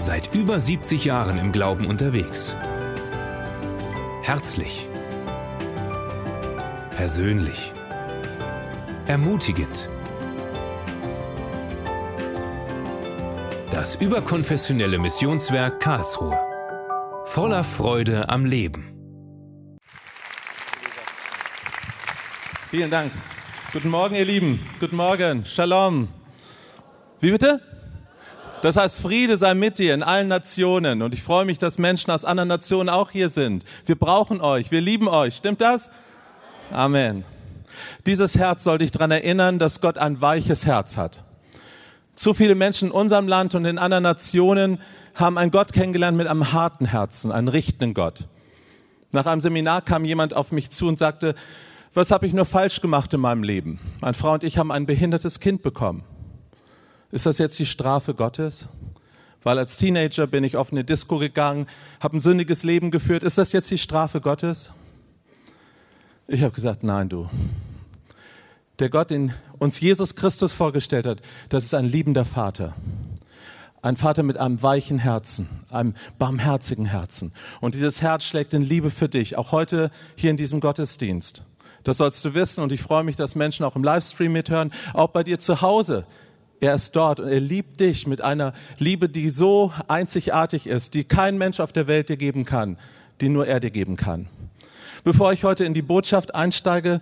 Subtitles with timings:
[0.00, 2.56] Seit über 70 Jahren im Glauben unterwegs.
[4.22, 4.88] Herzlich.
[6.96, 7.70] Persönlich.
[9.06, 9.90] Ermutigend.
[13.70, 16.38] Das überkonfessionelle Missionswerk Karlsruhe.
[17.26, 18.96] Voller Freude am Leben.
[22.70, 23.12] Vielen Dank.
[23.74, 24.66] Guten Morgen, ihr Lieben.
[24.80, 25.44] Guten Morgen.
[25.44, 26.08] Shalom.
[27.20, 27.60] Wie bitte?
[28.62, 31.00] Das heißt, Friede sei mit dir in allen Nationen.
[31.02, 33.64] Und ich freue mich, dass Menschen aus anderen Nationen auch hier sind.
[33.86, 34.70] Wir brauchen euch.
[34.70, 35.36] Wir lieben euch.
[35.36, 35.90] Stimmt das?
[36.70, 37.24] Amen.
[38.06, 41.22] Dieses Herz soll dich daran erinnern, dass Gott ein weiches Herz hat.
[42.14, 44.78] Zu viele Menschen in unserem Land und in anderen Nationen
[45.14, 48.24] haben einen Gott kennengelernt mit einem harten Herzen, einen richtenden Gott.
[49.12, 51.34] Nach einem Seminar kam jemand auf mich zu und sagte,
[51.94, 53.80] was habe ich nur falsch gemacht in meinem Leben?
[54.00, 56.04] Meine Frau und ich haben ein behindertes Kind bekommen.
[57.12, 58.68] Ist das jetzt die Strafe Gottes?
[59.42, 61.66] Weil als Teenager bin ich auf eine Disco gegangen,
[61.98, 63.22] habe ein sündiges Leben geführt.
[63.22, 64.70] Ist das jetzt die Strafe Gottes?
[66.28, 67.28] Ich habe gesagt, nein, du.
[68.78, 72.74] Der Gott, den uns Jesus Christus vorgestellt hat, das ist ein liebender Vater.
[73.82, 77.32] Ein Vater mit einem weichen Herzen, einem barmherzigen Herzen.
[77.60, 81.42] Und dieses Herz schlägt in Liebe für dich, auch heute hier in diesem Gottesdienst.
[81.82, 85.08] Das sollst du wissen und ich freue mich, dass Menschen auch im Livestream mithören, auch
[85.08, 86.06] bei dir zu Hause.
[86.60, 91.04] Er ist dort und er liebt dich mit einer Liebe, die so einzigartig ist, die
[91.04, 92.76] kein Mensch auf der Welt dir geben kann,
[93.22, 94.28] die nur er dir geben kann.
[95.02, 97.00] Bevor ich heute in die Botschaft einsteige,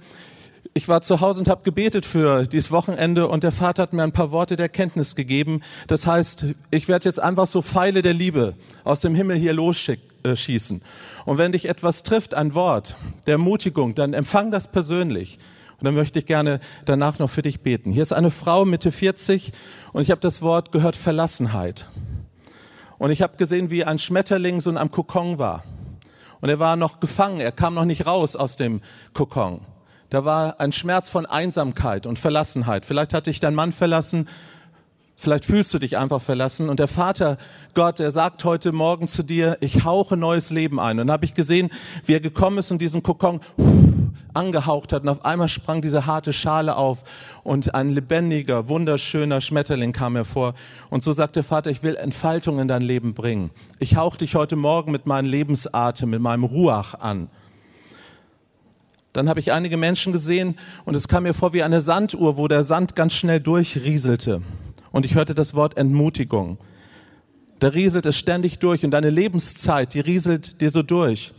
[0.74, 4.04] ich war zu Hause und habe gebetet für dieses Wochenende und der Vater hat mir
[4.04, 5.62] ein paar Worte der Kenntnis gegeben.
[5.88, 10.82] Das heißt, ich werde jetzt einfach so Pfeile der Liebe aus dem Himmel hier losschießen.
[11.24, 15.40] Und wenn dich etwas trifft, ein Wort der Ermutigung, dann empfang das persönlich.
[15.80, 17.92] Und dann möchte ich gerne danach noch für dich beten.
[17.92, 19.52] Hier ist eine Frau Mitte 40
[19.92, 21.88] und ich habe das Wort gehört Verlassenheit.
[22.98, 25.62] Und ich habe gesehen, wie ein Schmetterling so in einem Kokon war.
[26.40, 28.80] Und er war noch gefangen, er kam noch nicht raus aus dem
[29.12, 29.60] Kokon.
[30.10, 32.84] Da war ein Schmerz von Einsamkeit und Verlassenheit.
[32.84, 34.28] Vielleicht hat dich dein Mann verlassen,
[35.20, 37.38] Vielleicht fühlst du dich einfach verlassen und der Vater
[37.74, 41.00] Gott, er sagt heute Morgen zu dir, ich hauche neues Leben ein.
[41.00, 41.70] Und dann habe ich gesehen,
[42.04, 43.40] wie er gekommen ist und diesen Kokon
[44.34, 47.04] angehaucht hat und auf einmal sprang diese harte Schale auf
[47.44, 50.54] und ein lebendiger, wunderschöner Schmetterling kam hervor.
[50.90, 53.50] Und so sagt der Vater, ich will Entfaltung in dein Leben bringen.
[53.78, 57.28] Ich hauche dich heute Morgen mit meinem Lebensatem, mit meinem Ruach an.
[59.12, 62.46] Dann habe ich einige Menschen gesehen und es kam mir vor wie eine Sanduhr, wo
[62.46, 64.42] der Sand ganz schnell durchrieselte
[64.92, 66.58] und ich hörte das Wort Entmutigung.
[67.58, 71.32] Da rieselt es ständig durch und deine Lebenszeit, die rieselt dir so durch.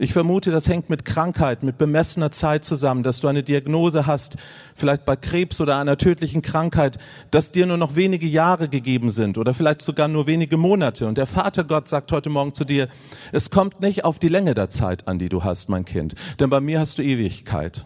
[0.00, 4.36] Ich vermute, das hängt mit Krankheit, mit bemessener Zeit zusammen, dass du eine Diagnose hast,
[4.76, 6.98] vielleicht bei Krebs oder einer tödlichen Krankheit,
[7.32, 11.08] dass dir nur noch wenige Jahre gegeben sind oder vielleicht sogar nur wenige Monate.
[11.08, 12.86] Und der Vater Gott sagt heute Morgen zu dir,
[13.32, 16.48] es kommt nicht auf die Länge der Zeit an, die du hast, mein Kind, denn
[16.48, 17.84] bei mir hast du Ewigkeit,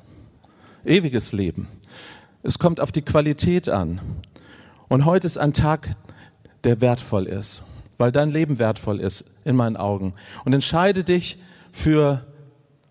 [0.84, 1.66] ewiges Leben.
[2.42, 4.02] Es kommt auf die Qualität an.
[4.88, 5.88] Und heute ist ein Tag,
[6.64, 7.64] der wertvoll ist,
[7.96, 10.12] weil dein Leben wertvoll ist in meinen Augen.
[10.44, 11.38] Und entscheide dich
[11.72, 12.24] für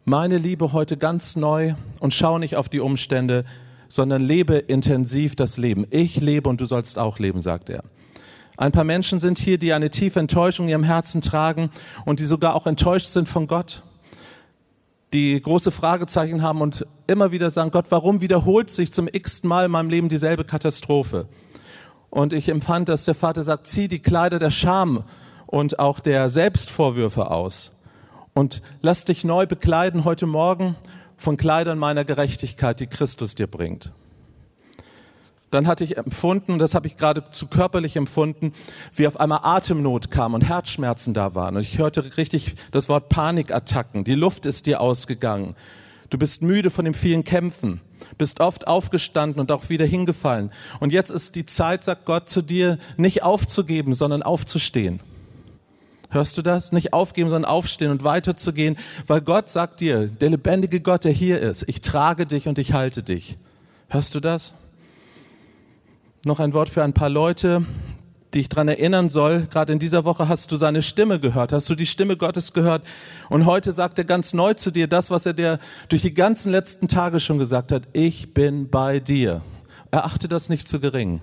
[0.04, 3.46] meine Liebe heute ganz neu und schau nicht auf die Umstände,
[3.88, 5.86] sondern lebe intensiv das Leben.
[5.92, 7.84] Ich lebe und du sollst auch leben, sagt er.
[8.58, 11.70] Ein paar Menschen sind hier, die eine tiefe Enttäuschung in ihrem Herzen tragen
[12.06, 13.84] und die sogar auch enttäuscht sind von Gott,
[15.14, 19.66] die große Fragezeichen haben und immer wieder sagen, Gott, warum wiederholt sich zum x Mal
[19.66, 21.28] in meinem Leben dieselbe Katastrophe?
[22.10, 25.04] Und ich empfand, dass der Vater sagt, zieh die Kleider der Scham
[25.48, 27.81] und auch der Selbstvorwürfe aus.
[28.34, 30.76] Und lass dich neu bekleiden heute Morgen
[31.18, 33.92] von Kleidern meiner Gerechtigkeit, die Christus dir bringt.
[35.52, 38.54] Dann hatte ich empfunden, das habe ich gerade zu körperlich empfunden,
[38.94, 41.58] wie auf einmal Atemnot kam und Herzschmerzen da waren.
[41.58, 44.06] Und ich hörte richtig das Wort Panikattacken.
[44.06, 45.56] Die Luft ist dir ausgegangen.
[46.10, 47.82] Du bist müde von den vielen Kämpfen
[48.18, 50.52] bist oft aufgestanden und auch wieder hingefallen.
[50.80, 55.00] Und jetzt ist die Zeit, sagt Gott zu dir, nicht aufzugeben, sondern aufzustehen.
[56.12, 56.74] Hörst du das?
[56.74, 58.76] Nicht aufgeben, sondern aufstehen und weiterzugehen,
[59.08, 62.74] weil Gott sagt dir, der lebendige Gott, der hier ist, ich trage dich und ich
[62.74, 63.38] halte dich.
[63.88, 64.54] Hörst du das?
[66.26, 67.66] Noch ein Wort für ein paar Leute,
[68.34, 69.48] die ich daran erinnern soll.
[69.50, 72.86] Gerade in dieser Woche hast du seine Stimme gehört, hast du die Stimme Gottes gehört.
[73.30, 76.52] Und heute sagt er ganz neu zu dir das, was er dir durch die ganzen
[76.52, 77.84] letzten Tage schon gesagt hat.
[77.94, 79.42] Ich bin bei dir.
[79.92, 81.22] Erachte das nicht zu gering.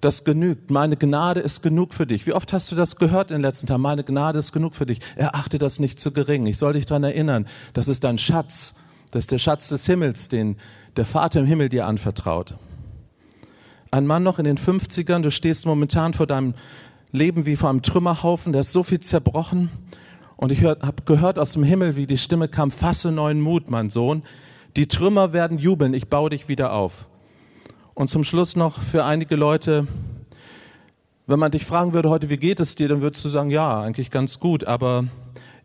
[0.00, 0.70] Das genügt.
[0.70, 2.26] Meine Gnade ist genug für dich.
[2.26, 3.82] Wie oft hast du das gehört in den letzten Tagen?
[3.82, 5.00] Meine Gnade ist genug für dich.
[5.16, 6.46] Erachte das nicht zu gering.
[6.46, 7.46] Ich soll dich daran erinnern.
[7.74, 8.76] Das ist dein Schatz.
[9.10, 10.56] Das ist der Schatz des Himmels, den
[10.96, 12.54] der Vater im Himmel dir anvertraut.
[13.90, 16.54] Ein Mann noch in den 50ern, du stehst momentan vor deinem
[17.10, 19.68] leben wie vor einem Trümmerhaufen, der ist so viel zerbrochen.
[20.36, 23.90] Und ich habe gehört aus dem Himmel, wie die Stimme kam, fasse neuen Mut, mein
[23.90, 24.22] Sohn.
[24.76, 27.08] Die Trümmer werden jubeln, ich baue dich wieder auf.
[28.00, 29.86] Und zum Schluss noch für einige Leute,
[31.26, 33.82] wenn man dich fragen würde heute, wie geht es dir, dann würdest du sagen, ja,
[33.82, 35.04] eigentlich ganz gut, aber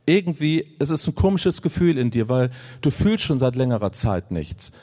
[0.05, 2.51] irgendwie, es ist ein komisches Gefühl in dir, weil
[2.81, 4.73] du fühlst schon seit längerer Zeit nichts.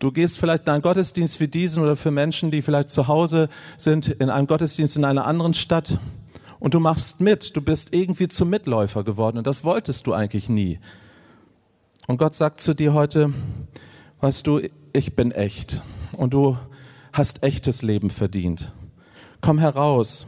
[0.00, 3.48] Du gehst vielleicht in einen Gottesdienst wie diesen oder für Menschen, die vielleicht zu Hause
[3.78, 6.00] sind, in einem Gottesdienst in einer anderen Stadt
[6.58, 7.56] und du machst mit.
[7.56, 10.80] Du bist irgendwie zum Mitläufer geworden und das wolltest du eigentlich nie.
[12.08, 13.32] Und Gott sagt zu dir heute,
[14.20, 14.62] weißt du,
[14.92, 15.80] ich bin echt
[16.12, 16.56] und du
[17.12, 18.72] hast echtes Leben verdient.
[19.40, 20.26] Komm heraus.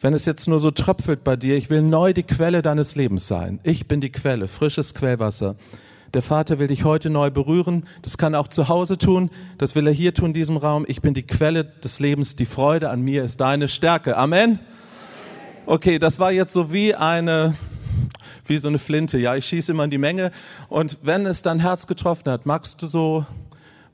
[0.00, 3.26] Wenn es jetzt nur so tröpfelt bei dir, ich will neu die Quelle deines Lebens
[3.26, 3.60] sein.
[3.62, 5.56] Ich bin die Quelle, frisches Quellwasser.
[6.14, 7.84] Der Vater will dich heute neu berühren.
[8.02, 9.30] Das kann er auch zu Hause tun.
[9.58, 10.84] Das will er hier tun in diesem Raum.
[10.88, 12.36] Ich bin die Quelle des Lebens.
[12.36, 14.16] Die Freude an mir ist deine Stärke.
[14.16, 14.58] Amen.
[15.66, 17.54] Okay, das war jetzt so wie eine,
[18.46, 19.18] wie so eine Flinte.
[19.18, 20.30] Ja, ich schieße immer in die Menge.
[20.68, 23.26] Und wenn es dein Herz getroffen hat, magst du so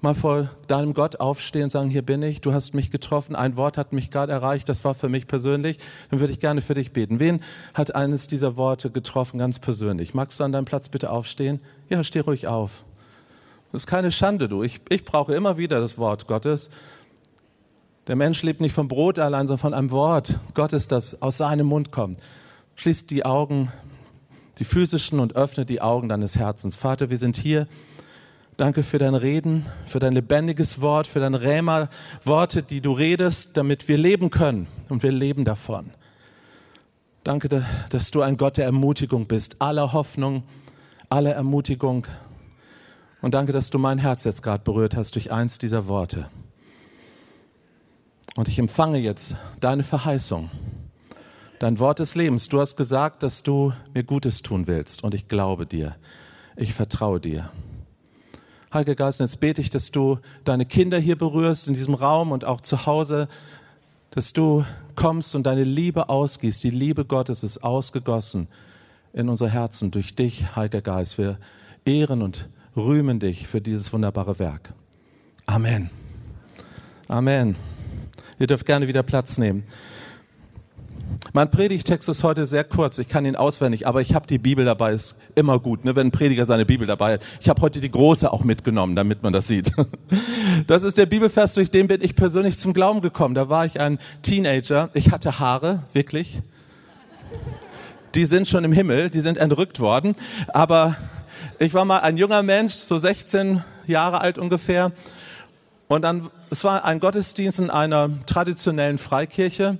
[0.02, 3.56] mal vor deinem Gott aufstehen und sagen, hier bin ich, du hast mich getroffen, ein
[3.56, 5.78] Wort hat mich gerade erreicht, das war für mich persönlich,
[6.10, 7.20] dann würde ich gerne für dich beten.
[7.20, 7.40] Wen
[7.74, 10.14] hat eines dieser Worte getroffen, ganz persönlich?
[10.14, 11.60] Magst du an deinem Platz bitte aufstehen?
[11.88, 12.84] Ja, steh ruhig auf.
[13.70, 14.62] Das ist keine Schande, du.
[14.62, 16.70] Ich, ich brauche immer wieder das Wort Gottes.
[18.06, 21.68] Der Mensch lebt nicht vom Brot allein, sondern von einem Wort Gottes, das aus seinem
[21.68, 22.18] Mund kommt.
[22.74, 23.70] Schließ die Augen,
[24.58, 26.76] die physischen und öffne die Augen deines Herzens.
[26.76, 27.68] Vater, wir sind hier
[28.58, 31.88] Danke für dein Reden, für dein lebendiges Wort, für deine Rämer,
[32.22, 34.68] Worte, die du redest, damit wir leben können.
[34.90, 35.90] Und wir leben davon.
[37.24, 37.48] Danke,
[37.88, 40.42] dass du ein Gott der Ermutigung bist, aller Hoffnung,
[41.08, 42.06] aller Ermutigung.
[43.22, 46.28] Und danke, dass du mein Herz jetzt gerade berührt hast durch eins dieser Worte.
[48.36, 50.50] Und ich empfange jetzt deine Verheißung,
[51.58, 52.48] dein Wort des Lebens.
[52.48, 55.04] Du hast gesagt, dass du mir Gutes tun willst.
[55.04, 55.96] Und ich glaube dir.
[56.56, 57.50] Ich vertraue dir.
[58.72, 62.46] Heiliger Geist, jetzt bete ich, dass du deine Kinder hier berührst in diesem Raum und
[62.46, 63.28] auch zu Hause,
[64.12, 64.64] dass du
[64.96, 66.64] kommst und deine Liebe ausgießt.
[66.64, 68.48] Die Liebe Gottes ist ausgegossen
[69.12, 71.18] in unser Herzen durch dich, Heiliger Geist.
[71.18, 71.36] Wir
[71.84, 74.72] ehren und rühmen dich für dieses wunderbare Werk.
[75.44, 75.90] Amen.
[77.08, 77.56] Amen.
[78.38, 79.64] Ihr dürft gerne wieder Platz nehmen.
[81.32, 82.98] Mein Predigtext ist heute sehr kurz.
[82.98, 84.92] Ich kann ihn auswendig, aber ich habe die Bibel dabei.
[84.92, 87.22] Ist immer gut, ne, wenn ein Prediger seine Bibel dabei hat.
[87.40, 89.72] Ich habe heute die große auch mitgenommen, damit man das sieht.
[90.66, 93.34] Das ist der Bibelvers, durch den bin ich persönlich zum Glauben gekommen.
[93.34, 94.90] Da war ich ein Teenager.
[94.92, 96.40] Ich hatte Haare, wirklich.
[98.14, 100.14] Die sind schon im Himmel, die sind entrückt worden.
[100.48, 100.96] Aber
[101.58, 104.92] ich war mal ein junger Mensch, so 16 Jahre alt ungefähr.
[105.88, 109.78] Und dann, es war ein Gottesdienst in einer traditionellen Freikirche.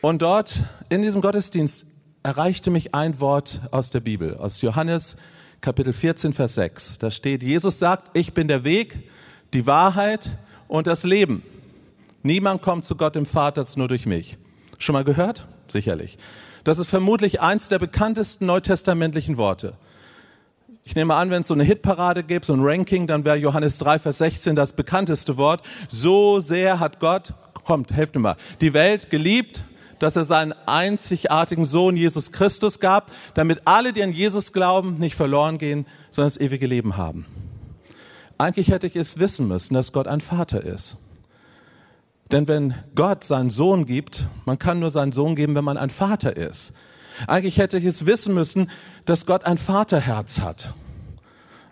[0.00, 0.54] Und dort
[0.90, 1.86] in diesem Gottesdienst
[2.22, 5.16] erreichte mich ein Wort aus der Bibel, aus Johannes
[5.60, 6.98] Kapitel 14, Vers 6.
[6.98, 9.08] Da steht, Jesus sagt, ich bin der Weg,
[9.52, 10.30] die Wahrheit
[10.68, 11.42] und das Leben.
[12.22, 14.38] Niemand kommt zu Gott im Vater nur durch mich.
[14.78, 15.46] Schon mal gehört?
[15.66, 16.16] Sicherlich.
[16.62, 19.74] Das ist vermutlich eins der bekanntesten neutestamentlichen Worte.
[20.84, 23.78] Ich nehme an, wenn es so eine Hitparade gibt, so ein Ranking, dann wäre Johannes
[23.78, 25.62] 3, Vers 16 das bekannteste Wort.
[25.88, 27.34] So sehr hat Gott,
[27.64, 29.64] kommt, helft mir mal, die Welt geliebt,
[29.98, 35.16] dass er seinen einzigartigen Sohn Jesus Christus gab, damit alle, die an Jesus glauben, nicht
[35.16, 37.26] verloren gehen, sondern das ewige Leben haben.
[38.38, 40.96] Eigentlich hätte ich es wissen müssen, dass Gott ein Vater ist.
[42.30, 45.90] Denn wenn Gott seinen Sohn gibt, man kann nur seinen Sohn geben, wenn man ein
[45.90, 46.72] Vater ist.
[47.26, 48.70] Eigentlich hätte ich es wissen müssen,
[49.06, 50.74] dass Gott ein Vaterherz hat.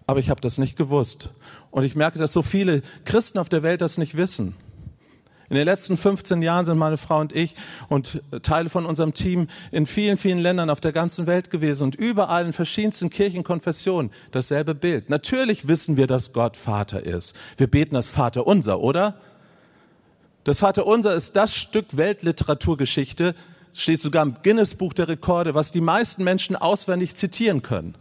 [0.07, 1.31] Aber ich habe das nicht gewusst.
[1.71, 4.57] Und ich merke, dass so viele Christen auf der Welt das nicht wissen.
[5.49, 7.55] In den letzten 15 Jahren sind meine Frau und ich
[7.89, 11.95] und Teile von unserem Team in vielen, vielen Ländern auf der ganzen Welt gewesen und
[11.95, 15.09] überall in verschiedensten Kirchenkonfessionen dasselbe Bild.
[15.09, 17.35] Natürlich wissen wir, dass Gott Vater ist.
[17.57, 19.21] Wir beten das Vater unser, oder?
[20.43, 23.35] Das Vater unser ist das Stück Weltliteraturgeschichte,
[23.73, 27.95] steht sogar im Guinness Buch der Rekorde, was die meisten Menschen auswendig zitieren können.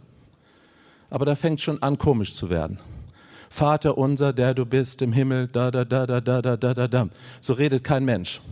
[1.10, 2.80] Aber da fängt schon an, komisch zu werden.
[3.56, 6.88] Vater unser, der du bist im Himmel, da, da, da, da, da, da, da, da,
[6.88, 7.08] da.
[7.40, 8.42] So redet kein Mensch.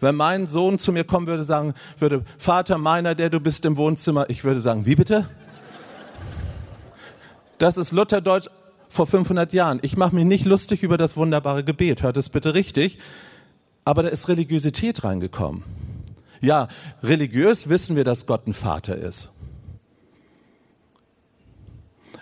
[0.00, 3.76] Wenn mein Sohn zu mir kommen würde, sagen würde, Vater meiner, der du bist im
[3.76, 5.30] Wohnzimmer, ich würde sagen, wie bitte?
[7.58, 8.48] Das ist Lutherdeutsch
[8.88, 9.78] vor 500 Jahren.
[9.82, 12.02] Ich mache mich nicht lustig über das wunderbare Gebet.
[12.02, 12.98] Hört es bitte richtig.
[13.84, 15.62] Aber da ist Religiosität reingekommen.
[16.40, 16.66] Ja,
[17.04, 19.28] religiös wissen wir, dass Gott ein Vater ist.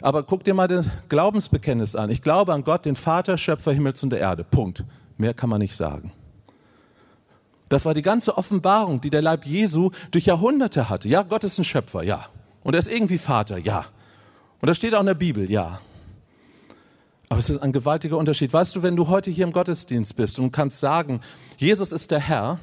[0.00, 2.11] Aber guck dir mal das Glaubensbekenntnis an.
[2.11, 4.45] Ich glaube an Gott, den Vater, Schöpfer Himmels und der Erde.
[4.45, 4.85] Punkt.
[5.17, 6.12] Mehr kann man nicht sagen.
[7.69, 11.09] Das war die ganze Offenbarung, die der Leib Jesu durch Jahrhunderte hatte.
[11.09, 12.26] Ja, Gott ist ein Schöpfer, ja.
[12.62, 13.85] Und er ist irgendwie Vater, ja.
[14.61, 15.81] Und das steht auch in der Bibel, ja.
[17.28, 18.52] Aber es ist ein gewaltiger Unterschied.
[18.52, 21.21] Weißt du, wenn du heute hier im Gottesdienst bist und kannst sagen,
[21.59, 22.59] Jesus ist der Herr,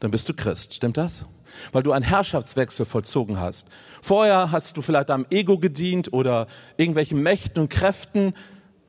[0.00, 0.74] dann bist du Christ.
[0.74, 1.24] Stimmt das?
[1.72, 3.68] Weil du einen Herrschaftswechsel vollzogen hast.
[4.02, 6.46] Vorher hast du vielleicht deinem Ego gedient oder
[6.76, 8.34] irgendwelchen Mächten und Kräften,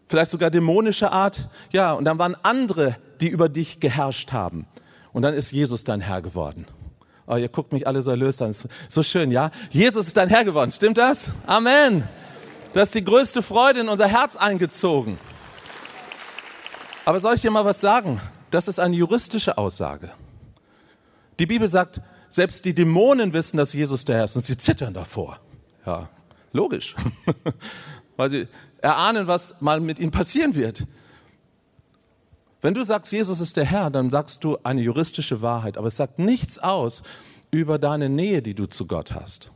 [0.07, 1.49] vielleicht sogar dämonischer Art.
[1.71, 4.67] Ja, und dann waren andere, die über dich geherrscht haben.
[5.13, 6.67] Und dann ist Jesus dein Herr geworden.
[7.27, 8.55] Oh, ihr guckt mich alle so erlöst an.
[8.87, 9.51] So schön, ja?
[9.69, 10.71] Jesus ist dein Herr geworden.
[10.71, 11.29] Stimmt das?
[11.45, 12.07] Amen.
[12.73, 15.19] Du hast die größte Freude in unser Herz eingezogen.
[17.05, 18.21] Aber soll ich dir mal was sagen?
[18.51, 20.09] Das ist eine juristische Aussage.
[21.39, 24.93] Die Bibel sagt, selbst die Dämonen wissen, dass Jesus der Herr ist und sie zittern
[24.93, 25.39] davor.
[25.85, 26.09] Ja,
[26.53, 26.95] logisch.
[28.17, 28.47] Weil sie
[28.81, 30.85] erahnen, was mal mit ihnen passieren wird.
[32.61, 35.95] Wenn du sagst, Jesus ist der Herr, dann sagst du eine juristische Wahrheit, aber es
[35.95, 37.03] sagt nichts aus
[37.51, 39.51] über deine Nähe, die du zu Gott hast.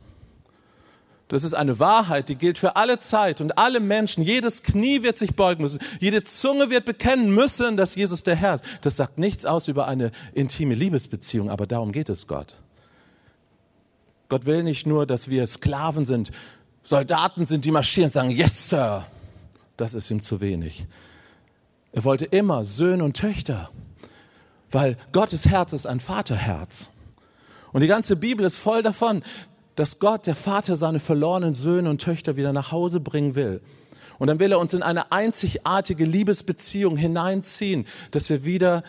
[1.28, 4.22] Das ist eine Wahrheit, die gilt für alle Zeit und alle Menschen.
[4.22, 5.80] Jedes Knie wird sich beugen müssen.
[5.98, 8.64] Jede Zunge wird bekennen müssen, dass Jesus der Herr ist.
[8.82, 12.54] Das sagt nichts aus über eine intime Liebesbeziehung, aber darum geht es Gott.
[14.28, 16.30] Gott will nicht nur, dass wir Sklaven sind,
[16.82, 19.06] Soldaten sind, die marschieren und sagen, yes, Sir.
[19.76, 20.86] Das ist ihm zu wenig.
[21.92, 23.70] Er wollte immer Söhne und Töchter,
[24.70, 26.88] weil Gottes Herz ist ein Vaterherz.
[27.72, 29.22] Und die ganze Bibel ist voll davon,
[29.74, 33.60] dass Gott, der Vater, seine verlorenen Söhne und Töchter wieder nach Hause bringen will.
[34.18, 38.84] Und dann will er uns in eine einzigartige Liebesbeziehung hineinziehen, dass wir wieder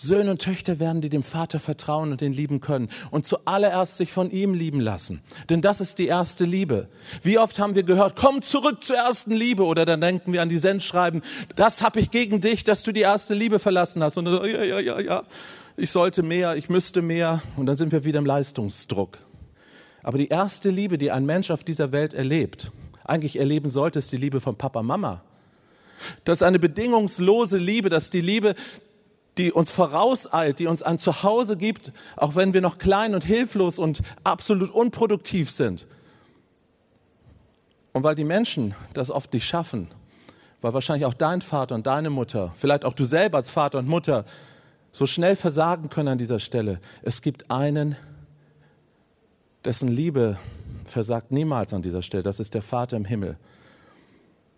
[0.00, 4.12] Söhne und Töchter werden, die dem Vater vertrauen und den lieben können und zuallererst sich
[4.12, 5.22] von ihm lieben lassen.
[5.48, 6.88] Denn das ist die erste Liebe.
[7.22, 10.48] Wie oft haben wir gehört, komm zurück zur ersten Liebe oder dann denken wir an
[10.48, 11.22] die Sendschreiben,
[11.56, 14.16] das habe ich gegen dich, dass du die erste Liebe verlassen hast.
[14.18, 15.22] Und dann ja, ja, ja, ja,
[15.76, 19.18] ich sollte mehr, ich müsste mehr und dann sind wir wieder im Leistungsdruck.
[20.02, 22.70] Aber die erste Liebe, die ein Mensch auf dieser Welt erlebt,
[23.04, 25.22] eigentlich erleben sollte, ist die Liebe von Papa, Mama.
[26.24, 28.54] Das ist eine bedingungslose Liebe, das ist die Liebe,
[29.38, 33.78] die uns vorauseilt, die uns ein Zuhause gibt, auch wenn wir noch klein und hilflos
[33.78, 35.86] und absolut unproduktiv sind.
[37.92, 39.88] Und weil die Menschen das oft nicht schaffen,
[40.60, 43.88] weil wahrscheinlich auch dein Vater und deine Mutter, vielleicht auch du selber als Vater und
[43.88, 44.24] Mutter
[44.92, 46.80] so schnell versagen können an dieser Stelle.
[47.02, 47.96] Es gibt einen,
[49.64, 50.38] dessen Liebe
[50.86, 52.22] versagt niemals an dieser Stelle.
[52.22, 53.36] Das ist der Vater im Himmel.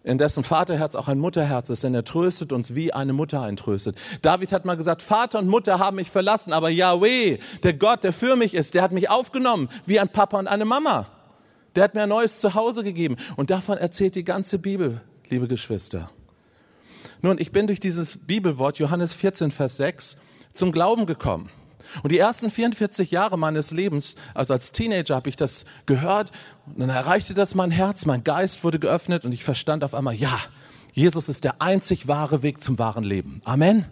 [0.08, 3.98] In dessen Vaterherz auch ein Mutterherz ist, denn er tröstet uns, wie eine Mutter eintröstet.
[4.22, 8.14] David hat mal gesagt, Vater und Mutter haben mich verlassen, aber Yahweh, der Gott, der
[8.14, 11.08] für mich ist, der hat mich aufgenommen, wie ein Papa und eine Mama.
[11.76, 13.16] Der hat mir ein neues Zuhause gegeben.
[13.36, 16.08] Und davon erzählt die ganze Bibel, liebe Geschwister.
[17.20, 20.22] Nun, ich bin durch dieses Bibelwort, Johannes 14, Vers 6,
[20.54, 21.50] zum Glauben gekommen.
[22.02, 26.32] Und die ersten 44 Jahre meines Lebens, also als Teenager, habe ich das gehört
[26.66, 30.14] und dann erreichte das mein Herz, mein Geist wurde geöffnet und ich verstand auf einmal,
[30.14, 30.38] ja,
[30.92, 33.40] Jesus ist der einzig wahre Weg zum wahren Leben.
[33.44, 33.86] Amen.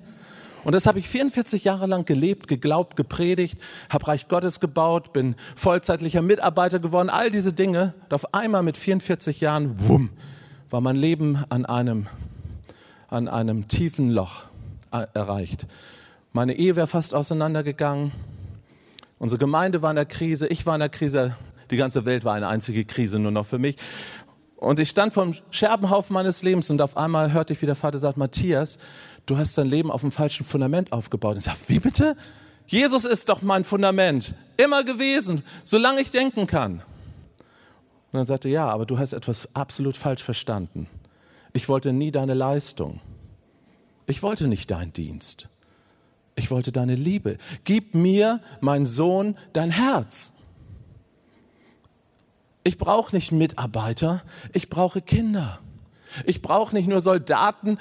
[0.67, 3.57] Und das habe ich 44 Jahre lang gelebt, geglaubt, gepredigt,
[3.89, 7.95] habe Reich Gottes gebaut, bin vollzeitlicher Mitarbeiter geworden, all diese Dinge.
[8.03, 10.11] Und auf einmal mit 44 Jahren, wumm,
[10.69, 12.09] war mein Leben an einem,
[13.09, 14.47] an einem tiefen Loch
[14.91, 15.69] äh, erreicht.
[16.37, 18.13] Meine Ehe wäre fast auseinandergegangen.
[19.19, 20.47] Unsere Gemeinde war in der Krise.
[20.49, 21.35] Ich war in der Krise.
[21.71, 23.77] Die ganze Welt war eine einzige Krise nur noch für mich.
[24.57, 27.99] Und ich stand vom Scherbenhaufen meines Lebens und auf einmal hörte ich, wie der Vater
[27.99, 28.79] sagt, Matthias,
[29.25, 31.37] du hast dein Leben auf dem falschen Fundament aufgebaut.
[31.37, 32.19] Und ich sage, wie bitte?
[32.67, 34.35] Jesus ist doch mein Fundament.
[34.59, 36.83] Immer gewesen, solange ich denken kann.
[38.13, 40.87] Und dann sagte er, ja, aber du hast etwas absolut falsch verstanden.
[41.55, 43.01] Ich wollte nie deine Leistung.
[44.05, 45.49] Ich wollte nicht deinen Dienst.
[46.37, 47.39] Ich wollte deine Liebe.
[47.65, 50.33] Gib mir, mein Sohn, dein Herz.
[52.63, 55.61] Ich brauche nicht Mitarbeiter, ich brauche Kinder.
[56.25, 57.79] Ich brauche nicht nur Soldaten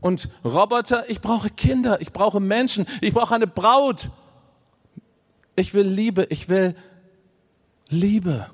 [0.00, 4.10] und Roboter, ich brauche Kinder, ich brauche Menschen, ich brauche eine Braut.
[5.54, 6.74] Ich will Liebe, ich will
[7.88, 8.50] Liebe.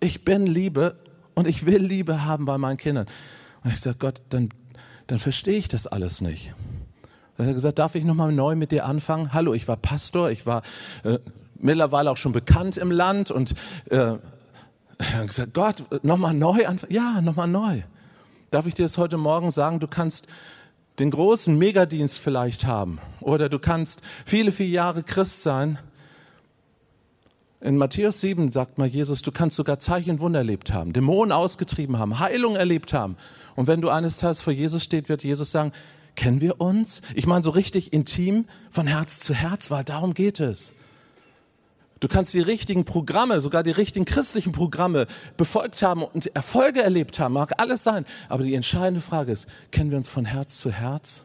[0.00, 0.98] Ich bin Liebe
[1.34, 3.06] und ich will Liebe haben bei meinen Kindern.
[3.64, 4.50] Und ich sage, Gott, dann,
[5.06, 6.52] dann verstehe ich das alles nicht.
[7.36, 9.32] Dann hat er gesagt, darf ich nochmal neu mit dir anfangen?
[9.32, 10.62] Hallo, ich war Pastor, ich war
[11.04, 11.18] äh,
[11.58, 13.54] mittlerweile auch schon bekannt im Land und
[13.90, 14.16] äh,
[14.98, 16.92] er hat gesagt, Gott, nochmal neu anfangen?
[16.92, 17.82] Ja, nochmal neu.
[18.50, 19.80] Darf ich dir das heute Morgen sagen?
[19.80, 20.28] Du kannst
[20.98, 25.78] den großen Megadienst vielleicht haben oder du kannst viele, viele Jahre Christ sein.
[27.60, 31.32] In Matthäus 7 sagt mal Jesus, du kannst sogar Zeichen und Wunder erlebt haben, Dämonen
[31.32, 33.16] ausgetrieben haben, Heilung erlebt haben.
[33.56, 35.72] Und wenn du eines Tages vor Jesus steht, wird Jesus sagen,
[36.16, 37.02] kennen wir uns?
[37.14, 40.72] Ich meine so richtig intim von Herz zu Herz, weil darum geht es.
[42.00, 45.06] Du kannst die richtigen Programme, sogar die richtigen christlichen Programme
[45.36, 48.04] befolgt haben und Erfolge erlebt haben, mag alles sein.
[48.28, 51.24] Aber die entscheidende Frage ist, kennen wir uns von Herz zu Herz?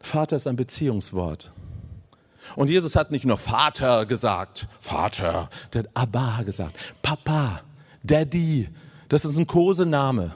[0.00, 1.52] Vater ist ein Beziehungswort.
[2.56, 7.60] Und Jesus hat nicht nur Vater gesagt, Vater, der hat Abba gesagt, Papa,
[8.02, 8.68] Daddy,
[9.08, 10.32] das ist ein Kosename.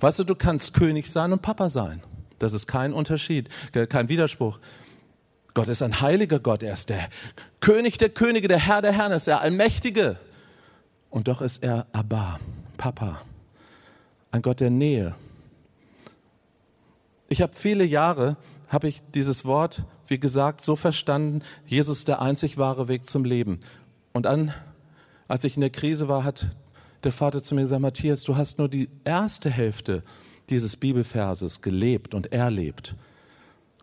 [0.00, 2.02] Weißt du, du kannst König sein und Papa sein.
[2.38, 3.48] Das ist kein Unterschied,
[3.88, 4.58] kein Widerspruch.
[5.54, 7.08] Gott ist ein heiliger Gott, er ist der
[7.60, 10.16] König der Könige, der Herr der Herren, ist er Allmächtige.
[11.10, 12.38] Und doch ist er Abba,
[12.76, 13.22] Papa,
[14.30, 15.16] ein Gott der Nähe.
[17.28, 18.36] Ich habe viele Jahre,
[18.68, 23.58] habe ich dieses Wort, wie gesagt, so verstanden, Jesus der einzig wahre Weg zum Leben.
[24.12, 24.54] Und dann,
[25.26, 26.50] als ich in der Krise war, hat
[27.04, 30.02] der Vater zu mir gesagt, Matthias, du hast nur die erste Hälfte
[30.50, 32.94] dieses Bibelverses gelebt und erlebt.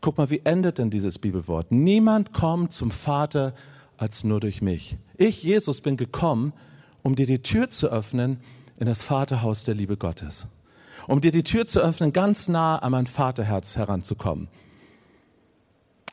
[0.01, 1.71] Guck mal, wie endet denn dieses Bibelwort?
[1.71, 3.53] Niemand kommt zum Vater
[3.97, 4.97] als nur durch mich.
[5.17, 6.53] Ich, Jesus, bin gekommen,
[7.01, 8.39] um dir die Tür zu öffnen
[8.79, 10.47] in das Vaterhaus der Liebe Gottes.
[11.07, 14.47] Um dir die Tür zu öffnen, ganz nah an mein Vaterherz heranzukommen.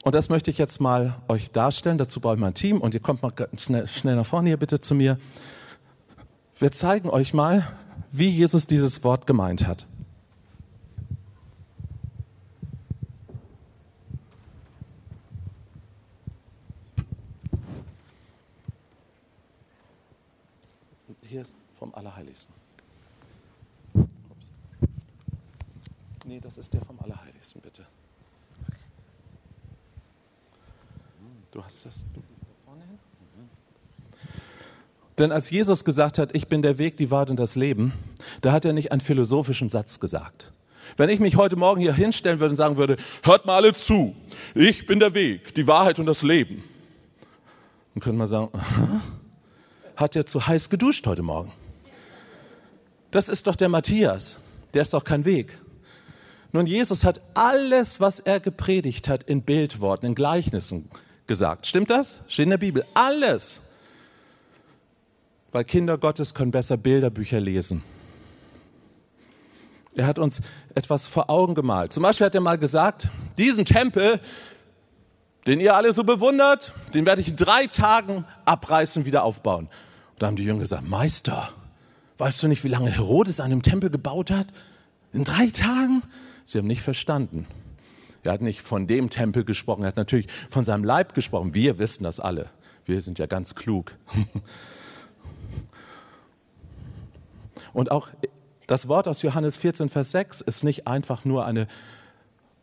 [0.05, 1.97] Und das möchte ich jetzt mal euch darstellen.
[1.97, 4.81] Dazu brauche ich mein Team und ihr kommt mal schnell, schnell nach vorne hier bitte
[4.81, 5.19] zu mir.
[6.63, 7.67] Wir zeigen euch mal,
[8.13, 9.85] wie Jesus dieses Wort gemeint hat.
[21.23, 21.43] hier
[21.73, 22.55] vom Allerheiligsten.
[26.25, 27.85] Nee, das ist der vom Allerheiligsten, bitte.
[31.51, 32.99] Du hast das, du gehst da vorne hin.
[35.19, 37.93] Denn als Jesus gesagt hat, ich bin der Weg, die Wahrheit und das Leben,
[38.41, 40.53] da hat er nicht einen philosophischen Satz gesagt.
[40.97, 44.15] Wenn ich mich heute Morgen hier hinstellen würde und sagen würde, hört mal alle zu,
[44.55, 46.65] ich bin der Weg, die Wahrheit und das Leben,
[47.95, 48.51] dann könnte man sagen,
[49.97, 51.53] hat er zu heiß geduscht heute Morgen.
[53.11, 54.39] Das ist doch der Matthias.
[54.75, 55.59] Der ist doch kein Weg.
[56.53, 60.91] Nun, Jesus hat alles, was er gepredigt hat, in Bildworten, in Gleichnissen
[61.27, 61.67] gesagt.
[61.67, 62.21] Stimmt das?
[62.29, 62.85] Steht in der Bibel.
[62.95, 63.61] Alles.
[65.53, 67.85] Weil Kinder Gottes können besser Bilderbücher lesen.
[69.95, 70.41] Er hat uns
[70.75, 71.93] etwas vor Augen gemalt.
[71.93, 74.19] Zum Beispiel hat er mal gesagt, diesen Tempel,
[75.47, 79.67] den ihr alle so bewundert, den werde ich in drei Tagen abreißen und wieder aufbauen.
[80.13, 81.51] Und da haben die Jünger gesagt, Meister,
[82.17, 84.47] weißt du nicht, wie lange Herodes an dem Tempel gebaut hat?
[85.13, 86.03] In drei Tagen?
[86.47, 87.47] Sie haben nicht verstanden.
[88.23, 91.53] Er hat nicht von dem Tempel gesprochen, er hat natürlich von seinem Leib gesprochen.
[91.53, 92.49] Wir wissen das alle.
[92.87, 93.93] Wir sind ja ganz klug.
[97.73, 98.09] Und auch
[98.67, 101.67] das Wort aus Johannes 14, Vers 6 ist nicht einfach nur eine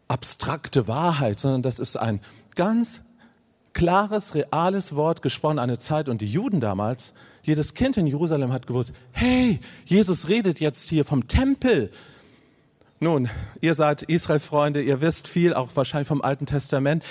[0.07, 2.19] abstrakte Wahrheit, sondern das ist ein
[2.55, 3.03] ganz
[3.73, 6.09] klares, reales Wort gesprochen, eine Zeit.
[6.09, 11.05] Und die Juden damals, jedes Kind in Jerusalem hat gewusst, hey, Jesus redet jetzt hier
[11.05, 11.91] vom Tempel.
[12.99, 13.29] Nun,
[13.61, 17.03] ihr seid Israel-Freunde, ihr wisst viel, auch wahrscheinlich vom Alten Testament.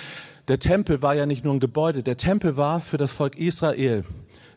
[0.48, 4.04] Der Tempel war ja nicht nur ein Gebäude, der Tempel war für das Volk Israel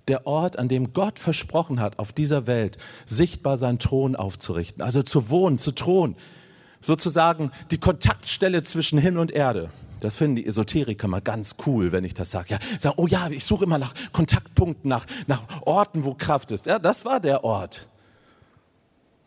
[0.07, 5.03] der Ort, an dem Gott versprochen hat, auf dieser Welt sichtbar seinen Thron aufzurichten, also
[5.03, 6.15] zu wohnen, zu thronen,
[6.79, 9.71] sozusagen die Kontaktstelle zwischen Himmel und Erde.
[9.99, 12.47] Das finden die Esoteriker mal ganz cool, wenn ich das sage.
[12.49, 16.65] Ja, sagen, oh ja, ich suche immer nach Kontaktpunkten, nach, nach Orten, wo Kraft ist.
[16.65, 17.87] Ja, das war der Ort.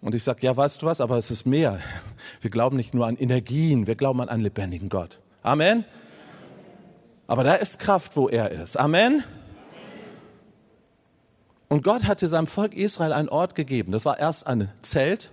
[0.01, 1.79] Und ich sage, ja, weißt du was, aber es ist mehr.
[2.41, 5.19] Wir glauben nicht nur an Energien, wir glauben an einen lebendigen Gott.
[5.43, 5.85] Amen.
[7.27, 8.77] Aber da ist Kraft, wo er ist.
[8.77, 9.23] Amen.
[11.69, 13.93] Und Gott hatte seinem Volk Israel einen Ort gegeben.
[13.93, 15.31] Das war erst ein Zelt,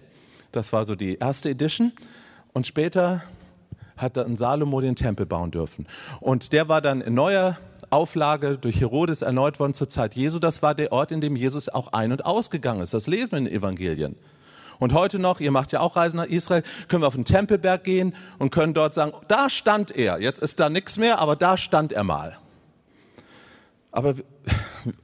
[0.52, 1.92] das war so die erste Edition.
[2.54, 3.22] Und später
[3.98, 5.88] hat dann Salomo den Tempel bauen dürfen.
[6.20, 7.58] Und der war dann in neuer
[7.90, 10.40] Auflage durch Herodes erneut worden zur Zeit Jesu.
[10.40, 12.94] Das war der Ort, in dem Jesus auch ein- und ausgegangen ist.
[12.94, 14.16] Das lesen wir in den Evangelien.
[14.80, 17.84] Und heute noch, ihr macht ja auch Reisen nach Israel, können wir auf den Tempelberg
[17.84, 20.20] gehen und können dort sagen, da stand er.
[20.20, 22.38] Jetzt ist da nichts mehr, aber da stand er mal.
[23.92, 24.16] Aber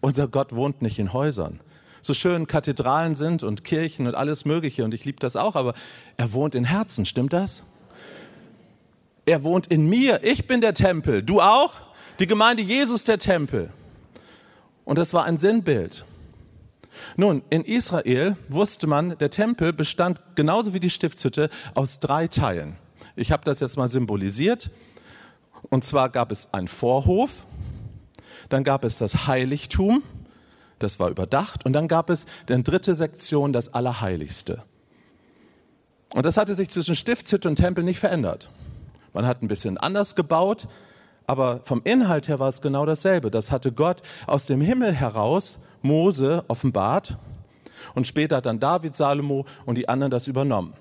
[0.01, 1.59] unser Gott wohnt nicht in Häusern.
[2.01, 5.73] So schön Kathedralen sind und Kirchen und alles Mögliche und ich liebe das auch, aber
[6.15, 7.63] er wohnt in Herzen, stimmt das?
[9.25, 10.23] Er wohnt in mir.
[10.23, 11.21] Ich bin der Tempel.
[11.21, 11.73] Du auch?
[12.19, 13.69] Die Gemeinde Jesus der Tempel.
[14.85, 16.05] Und das war ein Sinnbild.
[17.17, 22.77] Nun, in Israel wusste man, der Tempel bestand genauso wie die Stiftshütte aus drei Teilen.
[23.17, 24.71] Ich habe das jetzt mal symbolisiert.
[25.69, 27.45] Und zwar gab es einen Vorhof,
[28.49, 30.03] dann gab es das Heiligtum,
[30.79, 34.63] das war überdacht, und dann gab es die dritte Sektion, das Allerheiligste.
[36.13, 38.49] Und das hatte sich zwischen Stiftshütte und Tempel nicht verändert.
[39.13, 40.67] Man hat ein bisschen anders gebaut,
[41.25, 43.31] aber vom Inhalt her war es genau dasselbe.
[43.31, 47.17] Das hatte Gott aus dem Himmel heraus Mose offenbart
[47.95, 50.73] und später hat dann David, Salomo und die anderen das übernommen.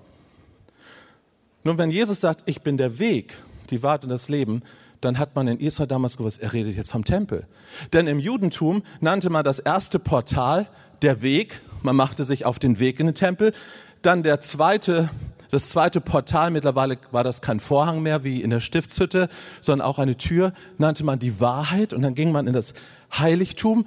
[1.65, 3.35] Nun, wenn Jesus sagt, ich bin der Weg,
[3.71, 4.63] die Wahrheit und das Leben,
[5.07, 7.47] dann hat man in Israel damals gewusst, er redet jetzt vom Tempel.
[7.93, 10.69] Denn im Judentum nannte man das erste Portal
[11.03, 11.61] der Weg.
[11.83, 13.55] Man machte sich auf den Weg in den Tempel.
[14.03, 15.09] Dann der zweite,
[15.51, 19.29] das zweite Portal, mittlerweile war das kein Vorhang mehr wie in der Stiftshütte,
[19.61, 21.93] sondern auch eine Tür, nannte man die Wahrheit.
[21.93, 22.75] Und dann ging man in das
[23.17, 23.87] Heiligtum.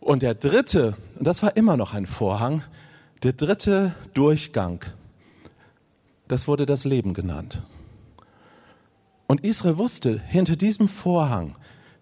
[0.00, 2.62] Und der dritte, und das war immer noch ein Vorhang,
[3.22, 4.84] der dritte Durchgang,
[6.26, 7.62] das wurde das Leben genannt.
[9.28, 11.54] Und Israel wusste, hinter diesem Vorhang,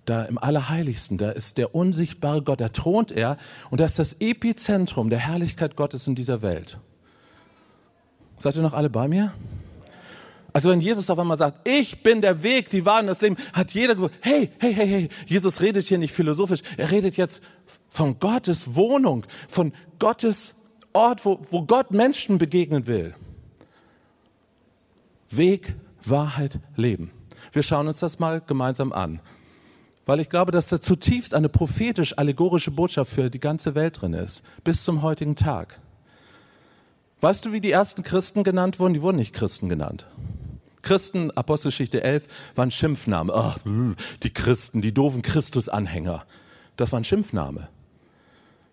[0.06, 3.36] da im Allerheiligsten, da ist der unsichtbare Gott, da thront er
[3.70, 6.78] und das ist das Epizentrum der Herrlichkeit Gottes in dieser Welt.
[8.38, 9.32] Seid ihr noch alle bei mir?
[10.52, 13.36] Also wenn Jesus auf einmal sagt, ich bin der Weg, die Wahrheit und das Leben,
[13.52, 17.42] hat jeder gewusst, hey, hey, hey, hey, Jesus redet hier nicht philosophisch, er redet jetzt
[17.88, 20.54] von Gottes Wohnung, von Gottes
[20.92, 23.14] Ort, wo, wo Gott Menschen begegnen will.
[25.28, 27.10] Weg, Wahrheit, Leben.
[27.56, 29.18] Wir schauen uns das mal gemeinsam an,
[30.04, 34.42] weil ich glaube, dass da zutiefst eine prophetisch-allegorische Botschaft für die ganze Welt drin ist,
[34.62, 35.80] bis zum heutigen Tag.
[37.22, 38.92] Weißt du, wie die ersten Christen genannt wurden?
[38.92, 40.06] Die wurden nicht Christen genannt.
[40.82, 43.32] Christen, Apostelgeschichte 11, waren Schimpfname.
[43.34, 43.54] Oh,
[44.22, 46.26] die Christen, die doofen Christusanhänger.
[46.76, 47.70] Das war ein Schimpfname.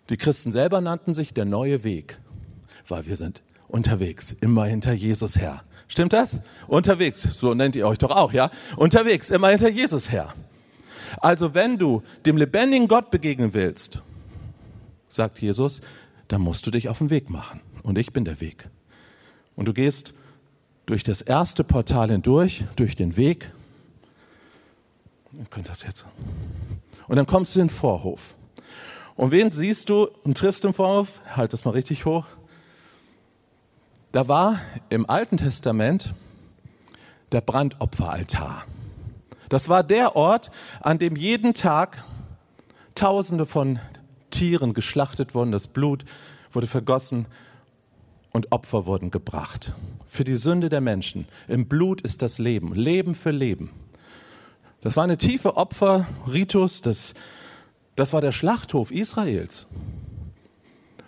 [0.10, 2.20] Die Christen selber nannten sich der neue Weg,
[2.90, 5.64] weil wir sind unterwegs, immer hinter Jesus her.
[5.94, 6.42] Stimmt das?
[6.68, 8.50] Unterwegs, so nennt ihr euch doch auch, ja?
[8.78, 10.34] Unterwegs, immer hinter Jesus her.
[11.22, 14.02] Also wenn du dem lebendigen Gott begegnen willst,
[15.08, 15.82] sagt Jesus,
[16.30, 17.62] dann musst du dich auf den Weg machen.
[17.84, 18.72] Und ich bin der Weg.
[19.56, 20.16] Und du gehst
[20.88, 23.52] durch das erste Portal hindurch, durch den Weg.
[25.32, 26.08] Ihr könnt das jetzt.
[27.08, 28.34] Und dann kommst du in den Vorhof.
[29.16, 31.20] Und wen siehst du und triffst im Vorhof?
[31.36, 32.26] Halt das mal richtig hoch.
[34.14, 36.14] Da war im Alten Testament
[37.32, 38.64] der Brandopferaltar.
[39.50, 42.04] Das war der Ort, an dem jeden Tag
[42.94, 43.80] Tausende von
[44.30, 46.06] Tieren geschlachtet wurden, das Blut
[46.52, 47.26] wurde vergossen
[48.32, 49.74] und Opfer wurden gebracht.
[50.06, 51.28] Für die Sünde der Menschen.
[51.48, 53.72] Im Blut ist das Leben, Leben für Leben.
[54.82, 57.16] Das war eine tiefe Opferritus, das,
[57.96, 59.66] das war der Schlachthof Israels.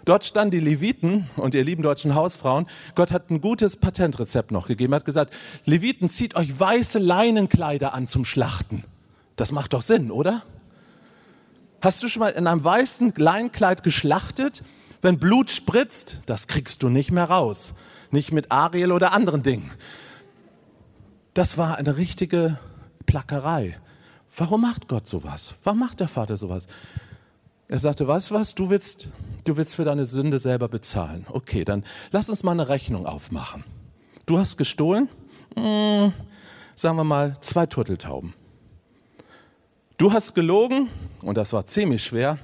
[0.05, 2.67] Dort standen die Leviten und ihr lieben deutschen Hausfrauen.
[2.93, 4.93] Gott hat ein gutes Patentrezept noch gegeben.
[4.93, 5.33] Er hat gesagt,
[5.65, 8.83] Leviten, zieht euch weiße Leinenkleider an zum Schlachten.
[9.35, 10.43] Das macht doch Sinn, oder?
[11.81, 14.63] Hast du schon mal in einem weißen Leinenkleid geschlachtet?
[15.01, 17.73] Wenn Blut spritzt, das kriegst du nicht mehr raus.
[18.11, 19.71] Nicht mit Ariel oder anderen Dingen.
[21.33, 22.59] Das war eine richtige
[23.05, 23.77] Plackerei.
[24.37, 25.55] Warum macht Gott sowas?
[25.63, 26.67] Warum macht der Vater sowas?
[27.67, 29.07] Er sagte, weißt was, du willst,
[29.43, 31.25] du willst für deine Sünde selber bezahlen.
[31.29, 33.63] Okay, dann lass uns mal eine Rechnung aufmachen.
[34.27, 35.09] Du hast gestohlen,
[35.55, 36.13] hm,
[36.75, 38.33] sagen wir mal, zwei Turteltauben.
[39.97, 40.89] Du hast gelogen,
[41.21, 42.37] und das war ziemlich schwer,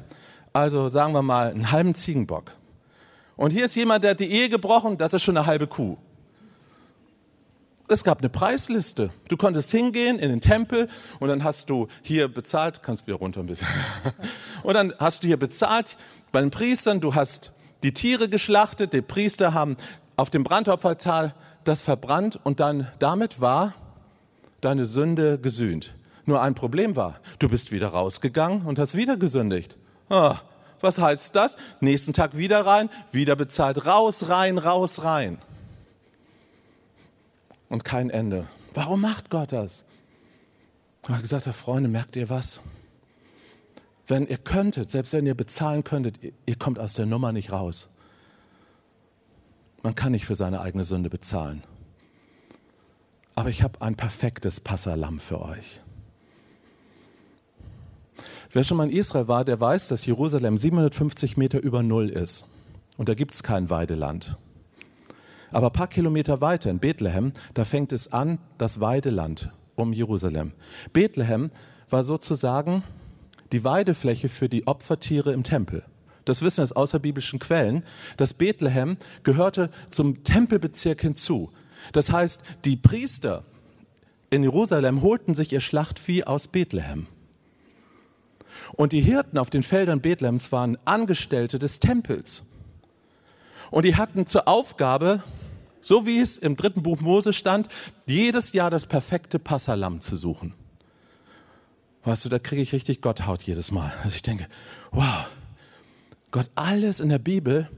[0.53, 2.51] also sagen wir mal einen halben Ziegenbock.
[3.36, 5.97] Und hier ist jemand, der hat die Ehe gebrochen, das ist schon eine halbe Kuh.
[7.91, 9.12] Es gab eine Preisliste.
[9.27, 10.88] Du konntest hingehen in den Tempel
[11.19, 13.67] und dann hast du hier bezahlt, kannst wieder runter ein bisschen.
[14.63, 15.97] Und dann hast du hier bezahlt
[16.32, 17.51] bei den Priestern, du hast
[17.84, 19.75] die Tiere geschlachtet, die Priester haben
[20.15, 21.34] auf dem Brandopfertal
[21.65, 23.73] das verbrannt und dann damit war
[24.62, 25.93] deine Sünde gesühnt.
[26.25, 29.75] Nur ein Problem war, du bist wieder rausgegangen und hast wieder gesündigt.
[30.10, 30.38] Ah,
[30.80, 31.58] was heißt das?
[31.82, 35.39] Nächsten Tag wieder rein, wieder bezahlt, raus, rein, raus, rein
[37.71, 38.47] und kein Ende.
[38.73, 39.86] Warum macht Gott das?
[41.03, 42.62] Er hat gesagt, Freunde, merkt ihr was?
[44.05, 47.88] Wenn ihr könntet, selbst wenn ihr bezahlen könntet, ihr kommt aus der Nummer nicht raus.
[49.84, 51.63] Man kann nicht für seine eigene Sünde bezahlen.
[53.36, 55.79] Aber ich habe ein perfektes Passalam für euch.
[58.51, 62.45] Wer schon mal in Israel war, der weiß, dass Jerusalem 750 Meter über Null ist.
[62.97, 64.36] Und da gibt es kein Weideland.
[65.52, 70.54] Aber ein paar Kilometer weiter in Bethlehem, da fängt es an, das Weideland um Jerusalem.
[70.94, 71.52] Bethlehem
[71.90, 72.84] war sozusagen
[73.52, 75.84] die Weidefläche für die Opfertiere im Tempel.
[76.26, 77.84] Das wissen wir aus außerbiblischen Quellen.
[78.16, 81.52] Das Bethlehem gehörte zum Tempelbezirk hinzu.
[81.94, 83.44] Das heißt, die Priester
[84.30, 87.08] in Jerusalem holten sich ihr Schlachtvieh aus Bethlehem.
[88.74, 92.44] Und die Hirten auf den Feldern Bethlehems waren Angestellte des Tempels.
[93.72, 95.24] Und die hatten zur Aufgabe,
[95.82, 97.67] so wie es im dritten Buch Mose stand,
[98.06, 100.54] jedes Jahr das perfekte Passalam zu suchen.
[102.04, 103.94] Weißt du, da kriege ich richtig Gotthaut jedes Mal.
[104.04, 104.48] Also ich denke,
[104.91, 105.28] wow,
[106.32, 107.70] Gott, alles in der Bibel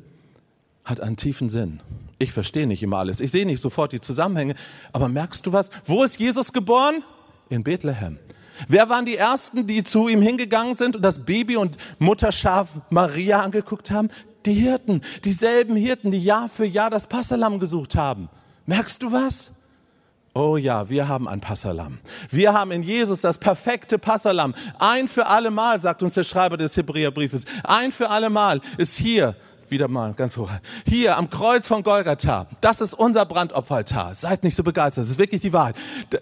[0.85, 1.81] hat einen tiefen Sinn.
[2.19, 3.19] Ich verstehe nicht immer alles.
[3.19, 4.55] Ich sehe nicht sofort die Zusammenhänge.
[4.93, 5.71] Aber merkst du was?
[5.85, 7.03] Wo ist Jesus geboren?
[7.49, 8.17] In Bethlehem.
[8.67, 13.41] Wer waren die Ersten, die zu ihm hingegangen sind und das Baby und Mutterschaf Maria
[13.41, 14.09] angeguckt haben?
[14.45, 18.29] Die Hirten, dieselben Hirten, die Jahr für Jahr das Passalam gesucht haben.
[18.65, 19.51] Merkst du was?
[20.35, 21.99] Oh ja, wir haben ein Passalam.
[22.29, 24.55] Wir haben in Jesus das perfekte Passalam.
[24.79, 28.97] Ein für alle Mal, sagt uns der Schreiber des Hebräerbriefes, ein für alle Mal ist
[28.97, 29.35] hier,
[29.69, 30.49] wieder mal ganz hoch,
[30.87, 32.47] hier am Kreuz von Golgatha.
[32.61, 34.15] Das ist unser Brandopferaltar.
[34.15, 35.75] Seid nicht so begeistert, das ist wirklich die Wahrheit.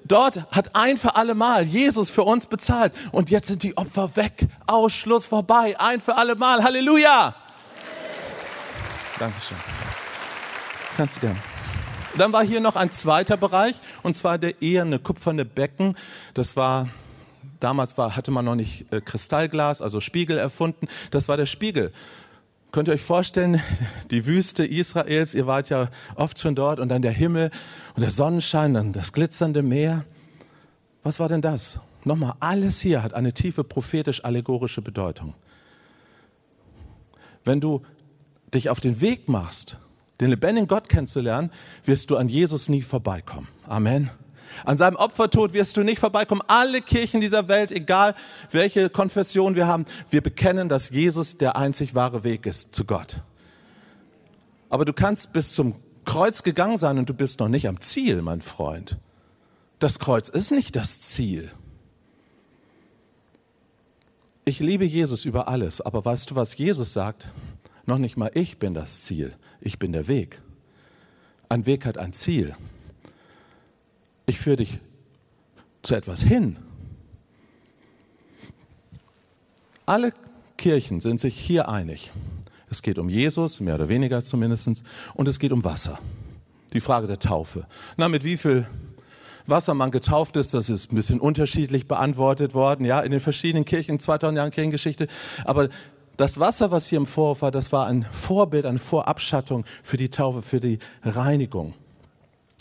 [0.03, 4.17] Dort hat ein für alle Mal Jesus für uns bezahlt und jetzt sind die Opfer
[4.17, 4.47] weg.
[4.67, 5.75] Ausschluss vorbei.
[5.79, 6.63] Ein für alle Mal.
[6.63, 7.33] Halleluja!
[9.21, 9.57] Dankeschön.
[10.97, 11.37] Kannst du gerne.
[12.17, 15.95] Dann war hier noch ein zweiter Bereich, und zwar der eherne kupferne Becken.
[16.33, 16.89] Das war,
[17.59, 20.87] damals war, hatte man noch nicht äh, Kristallglas, also Spiegel erfunden.
[21.11, 21.93] Das war der Spiegel.
[22.71, 23.61] Könnt ihr euch vorstellen,
[24.09, 27.51] die Wüste Israels, ihr wart ja oft schon dort, und dann der Himmel
[27.93, 30.03] und der Sonnenschein, dann das glitzernde Meer.
[31.03, 31.79] Was war denn das?
[32.05, 35.35] Nochmal, alles hier hat eine tiefe prophetisch-allegorische Bedeutung.
[37.43, 37.83] Wenn du
[38.53, 39.77] dich auf den Weg machst,
[40.19, 41.51] den lebendigen Gott kennenzulernen,
[41.83, 43.47] wirst du an Jesus nie vorbeikommen.
[43.67, 44.09] Amen.
[44.65, 46.41] An seinem Opfertod wirst du nicht vorbeikommen.
[46.47, 48.15] Alle Kirchen dieser Welt, egal
[48.51, 53.17] welche Konfession wir haben, wir bekennen, dass Jesus der einzig wahre Weg ist zu Gott.
[54.69, 58.21] Aber du kannst bis zum Kreuz gegangen sein und du bist noch nicht am Ziel,
[58.21, 58.97] mein Freund.
[59.79, 61.49] Das Kreuz ist nicht das Ziel.
[64.45, 67.31] Ich liebe Jesus über alles, aber weißt du, was Jesus sagt?
[67.85, 70.41] Noch nicht mal ich bin das Ziel ich bin der Weg.
[71.47, 72.55] Ein Weg hat ein Ziel.
[74.25, 74.79] Ich führe dich
[75.83, 76.57] zu etwas hin.
[79.85, 80.13] Alle
[80.57, 82.11] Kirchen sind sich hier einig.
[82.69, 85.99] Es geht um Jesus, mehr oder weniger zumindest, und es geht um Wasser.
[86.73, 87.67] Die Frage der Taufe.
[87.97, 88.65] Na, mit wie viel
[89.45, 93.65] Wasser man getauft ist, das ist ein bisschen unterschiedlich beantwortet worden, ja, in den verschiedenen
[93.65, 95.07] Kirchen, 2000 Jahren Kirchengeschichte.
[95.43, 95.67] Aber
[96.21, 100.09] das Wasser, was hier im Vorhof war, das war ein Vorbild, eine Vorabschattung für die
[100.09, 101.73] Taufe, für die Reinigung.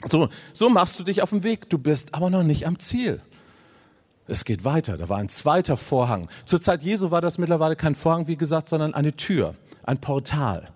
[0.09, 1.69] So, so machst du dich auf den Weg.
[1.69, 3.21] Du bist aber noch nicht am Ziel.
[4.27, 4.97] Es geht weiter.
[4.97, 6.31] Da war ein zweiter Vorhang.
[6.47, 10.71] Zur Zeit Jesu war das mittlerweile kein Vorhang, wie gesagt, sondern eine Tür, ein Portal.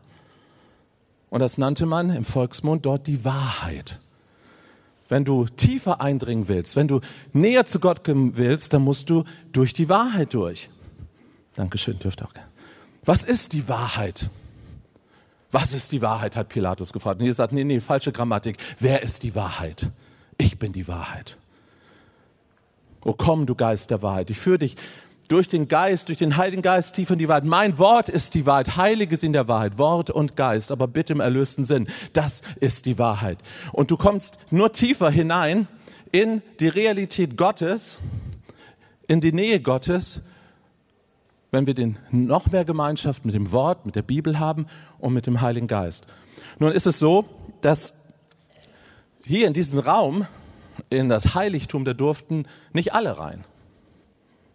[1.30, 3.98] Und das nannte man im Volksmund dort die Wahrheit.
[5.08, 7.00] Wenn du tiefer eindringen willst, wenn du
[7.32, 10.68] näher zu Gott kommen willst, dann musst du durch die Wahrheit durch.
[11.54, 12.32] Dankeschön, dürft auch.
[13.04, 14.30] Was ist die Wahrheit?
[15.50, 17.20] Was ist die Wahrheit, hat Pilatus gefragt.
[17.20, 18.56] Und ihr sagt, nee, nee, falsche Grammatik.
[18.80, 19.88] Wer ist die Wahrheit?
[20.36, 21.36] Ich bin die Wahrheit.
[23.04, 24.30] Oh komm, du Geist der Wahrheit.
[24.30, 24.76] Ich führe dich
[25.28, 27.44] durch den Geist, durch den Heiligen Geist tief in die Wahrheit.
[27.44, 28.76] Mein Wort ist die Wahrheit.
[28.76, 29.78] Heilige sind der Wahrheit.
[29.78, 31.86] Wort und Geist, aber bitte im erlösten Sinn.
[32.12, 33.38] Das ist die Wahrheit.
[33.72, 35.68] Und du kommst nur tiefer hinein
[36.10, 37.96] in die Realität Gottes,
[39.06, 40.22] in die Nähe Gottes,
[41.54, 44.66] wenn wir den noch mehr Gemeinschaft mit dem Wort, mit der Bibel haben
[44.98, 46.04] und mit dem Heiligen Geist.
[46.58, 47.26] Nun ist es so,
[47.60, 48.08] dass
[49.24, 50.26] hier in diesen Raum,
[50.90, 53.44] in das Heiligtum, da durften nicht alle rein.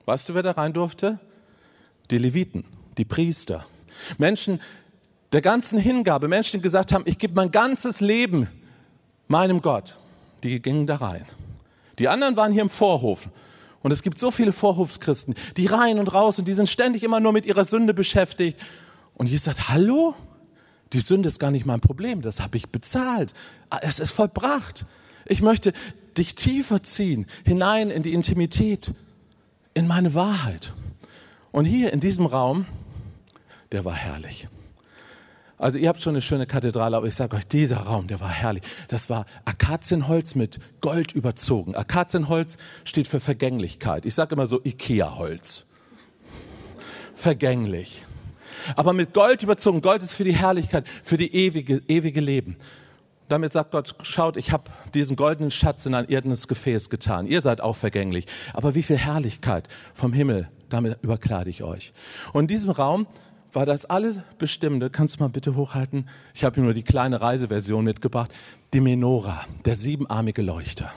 [0.06, 1.20] Weißt du, wer da rein durfte?
[2.12, 2.66] Die Leviten,
[2.98, 3.66] die Priester.
[4.18, 4.60] Menschen
[5.32, 8.50] der ganzen Hingabe, Menschen, die gesagt haben, ich gebe mein ganzes Leben
[9.30, 9.96] meinem Gott.
[10.44, 11.26] Die gingen da rein.
[11.98, 13.30] Die anderen waren hier im Vorhof
[13.82, 17.20] und es gibt so viele Vorhofschristen, die rein und raus und die sind ständig immer
[17.20, 18.60] nur mit ihrer Sünde beschäftigt.
[19.16, 20.16] Und Jesus sagt, hallo?
[20.92, 23.34] Die Sünde ist gar nicht mein Problem, das habe ich bezahlt.
[23.82, 24.86] Es ist vollbracht.
[25.26, 25.72] Ich möchte
[26.18, 28.92] dich tiefer ziehen, hinein in die Intimität,
[29.76, 30.74] in meine Wahrheit.
[31.52, 32.66] Und hier in diesem Raum,
[33.72, 34.48] der war herrlich.
[35.60, 38.30] Also ihr habt schon eine schöne Kathedrale, aber ich sage euch, dieser Raum, der war
[38.30, 38.64] herrlich.
[38.88, 41.76] Das war Akazienholz mit Gold überzogen.
[41.76, 44.06] Akazienholz steht für Vergänglichkeit.
[44.06, 45.66] Ich sage immer so Ikea-Holz.
[47.14, 48.06] Vergänglich.
[48.78, 49.82] Aber mit Gold überzogen.
[49.82, 52.56] Gold ist für die Herrlichkeit, für die ewige, ewige Leben.
[53.28, 57.28] Damit sagt Gott, schaut, ich habe diesen goldenen Schatz in ein irdenes Gefäß getan.
[57.28, 58.28] Ihr seid auch vergänglich.
[58.54, 61.92] Aber wie viel Herrlichkeit vom Himmel, damit überkleide ich euch.
[62.32, 63.08] Und in diesem Raum
[63.52, 66.08] war das alles Bestimmte, kannst du mal bitte hochhalten?
[66.34, 68.32] Ich habe nur die kleine Reiseversion mitgebracht.
[68.74, 70.92] Die Menora, der siebenarmige Leuchter.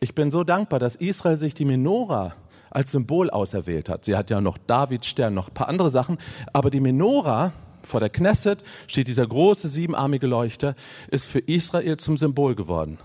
[0.00, 2.34] Ich bin so dankbar, dass Israel sich die Menora
[2.70, 4.04] als Symbol auserwählt hat.
[4.04, 6.18] Sie hat ja noch Davidstern, noch ein paar andere Sachen,
[6.52, 7.52] aber die Menora,
[7.84, 10.74] vor der Knesset steht dieser große siebenarmige Leuchter,
[11.10, 12.98] ist für Israel zum Symbol geworden.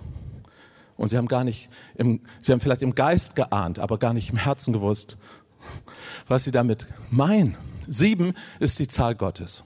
[0.95, 4.29] Und sie haben gar nicht, im, sie haben vielleicht im Geist geahnt, aber gar nicht
[4.29, 5.17] im Herzen gewusst,
[6.27, 7.57] was sie damit meinen.
[7.87, 9.63] Sieben ist die Zahl Gottes.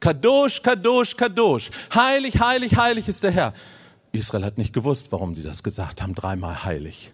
[0.00, 1.70] Kadosh, Kadosh, Kadosh.
[1.94, 3.54] Heilig, heilig, heilig ist der Herr.
[4.12, 7.12] Israel hat nicht gewusst, warum sie das gesagt haben, dreimal heilig.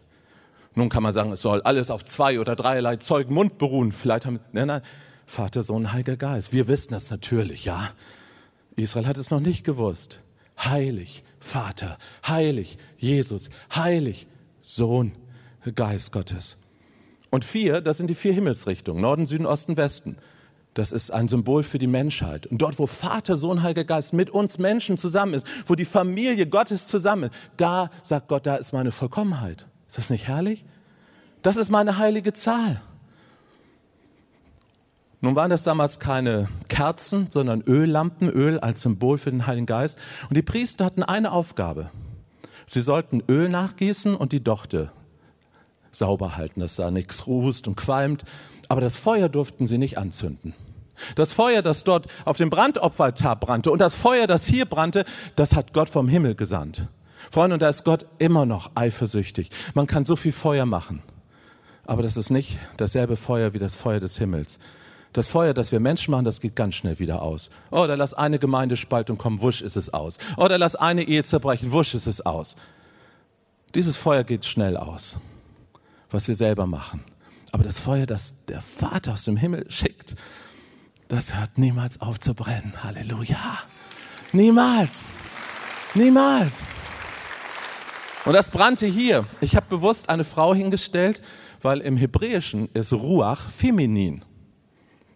[0.75, 3.93] Nun kann man sagen, es soll alles auf zwei oder dreierlei Zeugen Mund beruhen.
[3.93, 4.83] Vielleicht haben, nein, nein,
[5.27, 6.53] Vater, Sohn, Heiliger Geist.
[6.53, 7.91] Wir wissen das natürlich, ja.
[8.77, 10.21] Israel hat es noch nicht gewusst.
[10.59, 14.27] Heilig, Vater, heilig, Jesus, heilig,
[14.63, 15.13] Sohn,
[15.75, 16.57] Geist Gottes.
[17.31, 20.17] Und vier, das sind die vier Himmelsrichtungen, Norden, Süden, Osten, Westen.
[20.75, 22.47] Das ist ein Symbol für die Menschheit.
[22.47, 26.47] Und dort, wo Vater, Sohn, Heiliger Geist mit uns Menschen zusammen ist, wo die Familie
[26.47, 29.67] Gottes zusammen ist, da sagt Gott, da ist meine Vollkommenheit.
[29.89, 30.65] Ist das nicht herrlich?
[31.43, 32.81] Das ist meine heilige Zahl.
[35.21, 39.99] Nun waren das damals keine Kerzen, sondern Öllampen, Öl als Symbol für den Heiligen Geist.
[40.29, 41.91] Und die Priester hatten eine Aufgabe.
[42.65, 44.93] Sie sollten Öl nachgießen und die Dochte
[45.93, 48.25] sauber halten, dass da nichts rußt und qualmt.
[48.69, 50.55] Aber das Feuer durften sie nicht anzünden.
[51.15, 55.05] Das Feuer, das dort auf dem Brandopferaltar brannte und das Feuer, das hier brannte,
[55.37, 56.87] das hat Gott vom Himmel gesandt.
[57.31, 59.51] Freunde, und da ist Gott immer noch eifersüchtig.
[59.75, 61.03] Man kann so viel Feuer machen,
[61.87, 64.59] aber das ist nicht dasselbe Feuer wie das Feuer des Himmels.
[65.13, 67.51] Das Feuer, das wir Menschen machen, das geht ganz schnell wieder aus.
[67.71, 70.19] Oder lass eine Gemeinde spalten und komm, wusch ist es aus.
[70.37, 72.55] Oder lass eine Ehe zerbrechen, wusch ist es aus.
[73.75, 75.19] Dieses Feuer geht schnell aus,
[76.11, 77.05] was wir selber machen.
[77.53, 80.17] Aber das Feuer, das der Vater aus dem Himmel schickt,
[81.09, 82.73] das hört niemals auf zu brennen.
[82.83, 83.59] Halleluja.
[84.33, 85.09] Niemals.
[85.95, 86.65] Niemals.
[88.25, 89.27] Und das brannte hier.
[89.41, 91.21] Ich habe bewusst eine Frau hingestellt,
[91.63, 94.25] weil im Hebräischen ist Ruach feminin.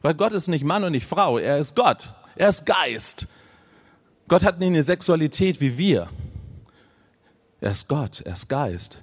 [0.03, 3.27] Weil Gott ist nicht Mann und nicht Frau, er ist Gott, er ist Geist.
[4.29, 6.09] Gott hat nicht eine Sexualität wie wir.
[7.61, 9.03] Er ist Gott, er ist Geist.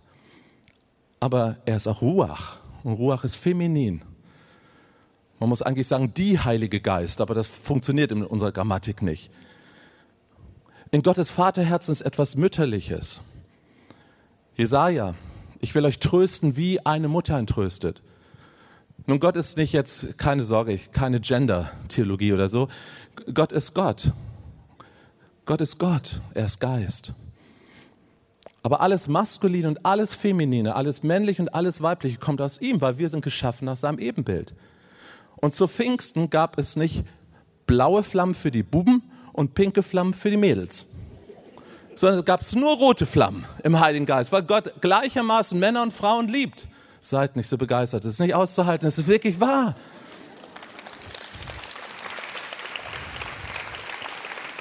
[1.21, 2.57] Aber er ist auch Ruach.
[2.83, 4.01] Und Ruach ist feminin.
[5.39, 9.31] Man muss eigentlich sagen, die Heilige Geist, aber das funktioniert in unserer Grammatik nicht.
[10.91, 13.21] In Gottes Vaterherzen ist etwas Mütterliches.
[14.55, 15.15] Jesaja,
[15.61, 18.01] ich will euch trösten, wie eine Mutter ihn tröstet.
[19.07, 22.67] Nun, Gott ist nicht jetzt, keine Sorge, keine Gender-Theologie oder so.
[23.33, 24.11] Gott ist Gott.
[25.45, 26.21] Gott ist Gott.
[26.33, 27.13] Er ist Geist.
[28.63, 32.97] Aber alles Maskuline und alles Feminine, alles Männliche und alles Weibliche kommt aus ihm, weil
[32.97, 34.53] wir sind geschaffen nach seinem Ebenbild.
[35.37, 37.03] Und zu Pfingsten gab es nicht
[37.65, 40.85] blaue Flammen für die Buben und pinke Flammen für die Mädels
[41.95, 46.27] sondern es gab nur rote Flammen im Heiligen Geist, weil Gott gleichermaßen Männer und Frauen
[46.27, 46.67] liebt.
[46.99, 49.75] Seid nicht so begeistert, es ist nicht auszuhalten, es ist wirklich wahr.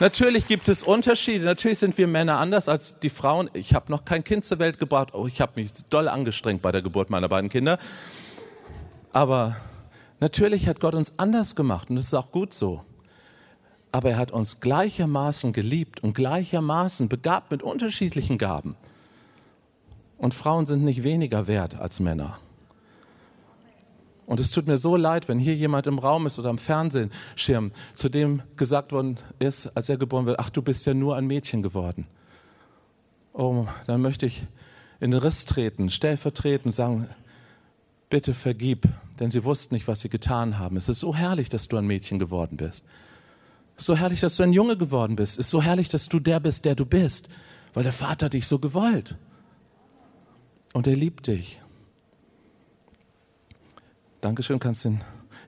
[0.00, 1.44] Natürlich gibt es Unterschiede.
[1.44, 3.50] Natürlich sind wir Männer anders als die Frauen.
[3.52, 5.10] Ich habe noch kein Kind zur Welt gebracht.
[5.12, 7.78] Oh, ich habe mich doll angestrengt bei der Geburt meiner beiden Kinder.
[9.12, 9.56] Aber
[10.18, 12.84] natürlich hat Gott uns anders gemacht und das ist auch gut so
[13.92, 18.76] aber er hat uns gleichermaßen geliebt und gleichermaßen begabt mit unterschiedlichen Gaben.
[20.18, 22.38] Und Frauen sind nicht weniger wert als Männer.
[24.30, 27.72] Und es tut mir so leid, wenn hier jemand im Raum ist oder am Fernsehschirm,
[27.94, 31.26] zu dem gesagt worden ist, als er geboren wird, ach, du bist ja nur ein
[31.26, 32.06] Mädchen geworden.
[33.32, 34.44] Oh, dann möchte ich
[35.00, 37.08] in den Riss treten, stellvertretend sagen,
[38.08, 38.86] bitte vergib,
[39.18, 40.76] denn sie wussten nicht, was sie getan haben.
[40.76, 42.84] Es ist so herrlich, dass du ein Mädchen geworden bist.
[43.76, 45.40] Ist so herrlich, dass du ein Junge geworden bist.
[45.40, 47.28] Ist so herrlich, dass du der bist, der du bist,
[47.74, 49.16] weil der Vater dich so gewollt.
[50.72, 51.60] Und er liebt dich.
[54.20, 54.98] Dankeschön, kannst du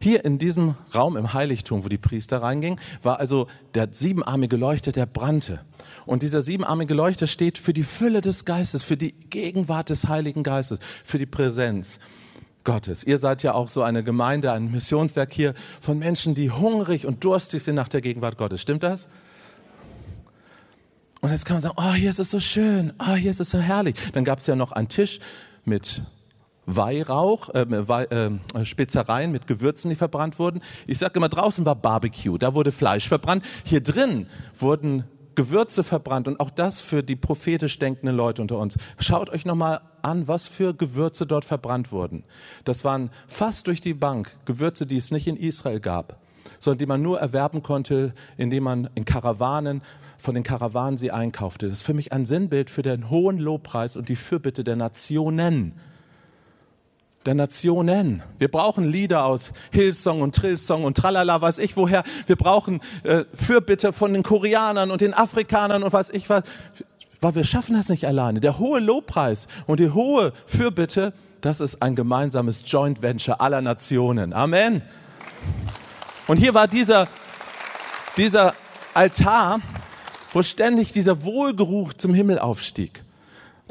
[0.01, 4.91] hier in diesem Raum im Heiligtum, wo die Priester reingingen, war also der siebenarmige Leuchter,
[4.91, 5.61] der brannte.
[6.07, 10.43] Und dieser siebenarmige Leuchter steht für die Fülle des Geistes, für die Gegenwart des Heiligen
[10.43, 12.01] Geistes, für die Präsenz.
[12.65, 13.03] Gottes.
[13.03, 17.25] Ihr seid ja auch so eine Gemeinde, ein Missionswerk hier von Menschen, die hungrig und
[17.25, 18.61] durstig sind nach der Gegenwart Gottes.
[18.61, 19.09] Stimmt das?
[21.21, 23.51] Und jetzt kann man sagen, oh, hier ist es so schön, oh, hier ist es
[23.51, 23.97] so herrlich.
[24.13, 25.19] Dann gab es ja noch einen Tisch
[25.65, 26.03] mit
[26.67, 30.61] Weihrauch, äh, äh, Spezereien mit Gewürzen, die verbrannt wurden.
[30.87, 33.45] Ich sage immer, draußen war Barbecue, da wurde Fleisch verbrannt.
[33.65, 35.05] Hier drin wurden
[35.35, 38.77] Gewürze verbrannt und auch das für die prophetisch denkenden Leute unter uns.
[38.99, 42.25] Schaut euch nochmal an, was für Gewürze dort verbrannt wurden.
[42.65, 46.19] Das waren fast durch die Bank Gewürze, die es nicht in Israel gab,
[46.59, 49.83] sondern die man nur erwerben konnte, indem man in Karawanen,
[50.19, 51.67] von den Karawanen sie einkaufte.
[51.67, 55.73] Das ist für mich ein Sinnbild für den hohen Lobpreis und die Fürbitte der Nationen.
[57.27, 58.23] Der Nationen.
[58.39, 62.03] Wir brauchen Lieder aus Hillsong und Trillsong und Tralala, weiß ich woher.
[62.27, 66.43] Wir brauchen äh, Fürbitte von den Koreanern und den Afrikanern und weiß ich was.
[67.21, 68.41] Weil wir schaffen das nicht alleine.
[68.41, 74.33] Der hohe Lobpreis und die hohe Fürbitte, das ist ein gemeinsames Joint Venture aller Nationen.
[74.33, 74.83] Amen.
[76.27, 77.09] Und hier war dieser,
[78.17, 78.55] dieser
[78.95, 79.61] Altar,
[80.33, 83.02] wo ständig dieser Wohlgeruch zum Himmel aufstieg.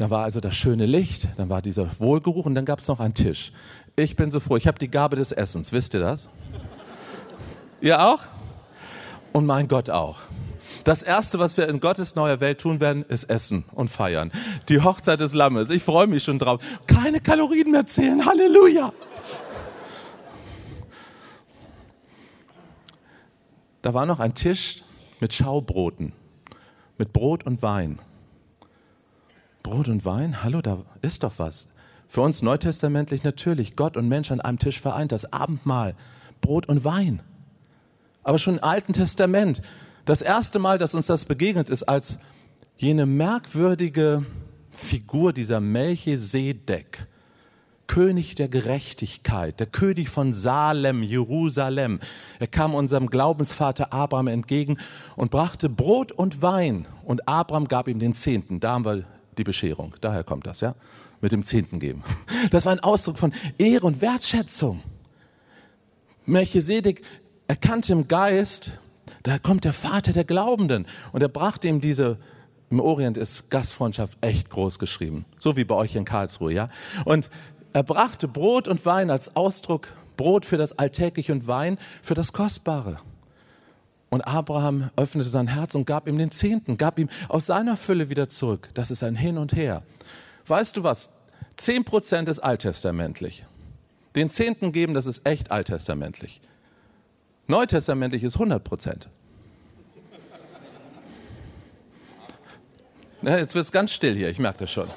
[0.02, 3.00] Da war also das schöne Licht, dann war dieser Wohlgeruch und dann gab es noch
[3.00, 3.52] einen Tisch.
[3.96, 6.28] Ich bin so froh, ich habe die Gabe des Essens, wisst ihr das?
[7.82, 8.22] ihr auch?
[9.32, 10.18] Und mein Gott auch.
[10.86, 14.32] Das Erste, was wir in Gottes neuer Welt tun werden, ist essen und feiern.
[14.70, 15.70] Die Hochzeit des Lammes.
[15.70, 16.64] Ich freue mich schon drauf.
[16.88, 18.26] Keine Kalorien mehr zählen.
[18.26, 18.94] Halleluja.
[23.84, 24.82] Da war noch ein Tisch
[25.20, 26.14] mit Schaubroten,
[26.98, 28.00] mit Brot und Wein.
[29.64, 30.44] Brot und Wein?
[30.44, 31.68] Hallo, da ist doch was.
[32.08, 35.96] Für uns neutestamentlich natürlich Gott und Mensch an einem Tisch vereint, das Abendmahl,
[36.42, 37.22] Brot und Wein.
[38.24, 39.62] Aber schon im Alten Testament,
[40.06, 42.20] das erste Mal, dass uns das begegnet ist, als
[42.76, 44.26] jene merkwürdige
[44.72, 47.08] Figur dieser Melchisedek,
[47.88, 52.00] König der Gerechtigkeit, der König von Salem, Jerusalem.
[52.40, 54.78] Er kam unserem Glaubensvater Abraham entgegen
[55.16, 58.60] und brachte Brot und Wein und Abraham gab ihm den Zehnten.
[58.60, 59.04] Da haben wir
[59.38, 59.96] die Bescherung.
[60.02, 60.76] Daher kommt das, ja?
[61.22, 62.04] Mit dem Zehnten geben.
[62.50, 64.82] Das war ein Ausdruck von Ehre und Wertschätzung.
[66.26, 67.02] Melchisedek
[67.48, 68.72] erkannte im Geist,
[69.24, 72.18] da kommt der Vater der Glaubenden und er brachte ihm diese
[72.72, 76.70] im Orient ist Gastfreundschaft echt groß geschrieben, so wie bei euch in Karlsruhe, ja.
[77.04, 77.30] Und
[77.74, 82.32] er brachte Brot und Wein als Ausdruck, Brot für das Alltägliche und Wein für das
[82.32, 82.98] Kostbare.
[84.12, 88.10] Und Abraham öffnete sein Herz und gab ihm den Zehnten, gab ihm aus seiner Fülle
[88.10, 88.68] wieder zurück.
[88.74, 89.84] Das ist ein Hin und Her.
[90.46, 91.14] Weißt du was?
[91.56, 93.46] Zehn Prozent ist alttestamentlich.
[94.18, 96.42] Den Zehnten geben, das ist echt alttestamentlich.
[97.48, 99.10] Neutestamentlich ist 100 Prozent.
[103.24, 104.90] Ja, jetzt wird es ganz still hier, ich merke das schon.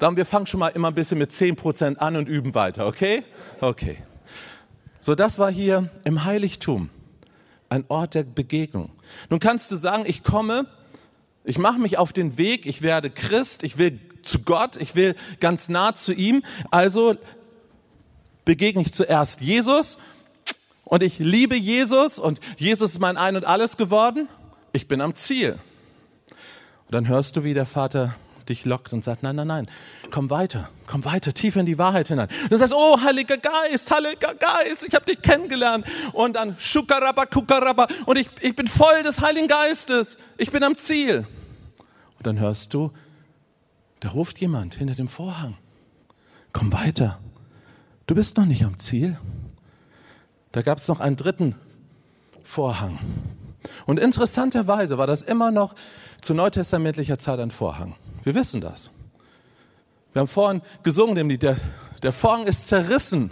[0.00, 2.88] Darum, wir fangen schon mal immer ein bisschen mit 10 Prozent an und üben weiter,
[2.88, 3.22] okay?
[3.60, 3.98] Okay.
[5.00, 6.90] So, das war hier im Heiligtum
[7.72, 8.90] ein Ort der Begegnung.
[9.30, 10.66] Nun kannst du sagen, ich komme,
[11.42, 15.16] ich mache mich auf den Weg, ich werde Christ, ich will zu Gott, ich will
[15.40, 16.42] ganz nah zu ihm.
[16.70, 17.16] Also
[18.44, 19.98] begegne ich zuerst Jesus
[20.84, 24.28] und ich liebe Jesus und Jesus ist mein Ein und alles geworden.
[24.72, 25.52] Ich bin am Ziel.
[26.86, 28.14] Und dann hörst du, wie der Vater
[28.48, 29.68] dich lockt und sagt, nein, nein, nein,
[30.10, 32.28] komm weiter, komm weiter, tiefer in die Wahrheit hinein.
[32.44, 35.86] Und dann sagst du, oh, Heiliger Geist, Heiliger Geist, ich habe dich kennengelernt.
[36.12, 40.76] Und dann schukaraba, kukaraba, und ich, ich bin voll des Heiligen Geistes, ich bin am
[40.76, 41.26] Ziel.
[42.18, 42.92] Und dann hörst du,
[44.00, 45.56] da ruft jemand hinter dem Vorhang,
[46.52, 47.20] komm weiter,
[48.06, 49.16] du bist noch nicht am Ziel.
[50.52, 51.54] Da gab es noch einen dritten
[52.44, 52.98] Vorhang.
[53.86, 55.74] Und interessanterweise war das immer noch
[56.20, 57.96] zu neutestamentlicher Zeit ein Vorhang.
[58.24, 58.90] Wir wissen das.
[60.12, 61.56] Wir haben vorhin gesungen, dem Lied, der,
[62.02, 63.30] der Vorhang ist zerrissen.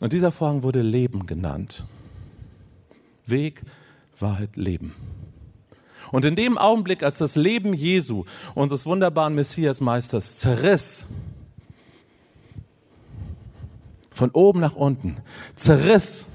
[0.00, 1.84] Und dieser Vorhang wurde Leben genannt.
[3.26, 3.62] Weg,
[4.18, 4.94] Wahrheit, Leben.
[6.12, 11.06] Und in dem Augenblick, als das Leben Jesu, unseres wunderbaren Messias-Meisters, zerriss,
[14.12, 15.16] von oben nach unten,
[15.56, 16.26] zerriss,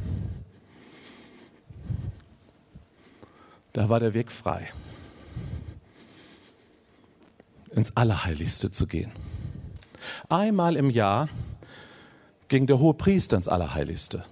[3.74, 4.70] da war der Weg frei
[7.72, 9.12] ins Allerheiligste zu gehen.
[10.28, 11.30] Einmal im Jahr
[12.48, 14.24] ging der hohe Priester ins Allerheiligste.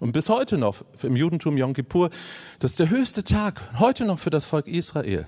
[0.00, 2.10] Und bis heute noch im Judentum Yom Kippur,
[2.58, 5.26] das ist der höchste Tag, heute noch für das Volk Israel.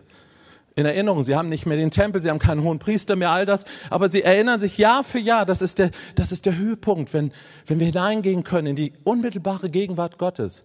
[0.74, 3.46] In Erinnerung, sie haben nicht mehr den Tempel, sie haben keinen hohen Priester mehr, all
[3.46, 7.14] das, aber sie erinnern sich Jahr für Jahr, das ist der, das ist der Höhepunkt,
[7.14, 7.32] wenn,
[7.66, 10.62] wenn wir hineingehen können in die unmittelbare Gegenwart Gottes.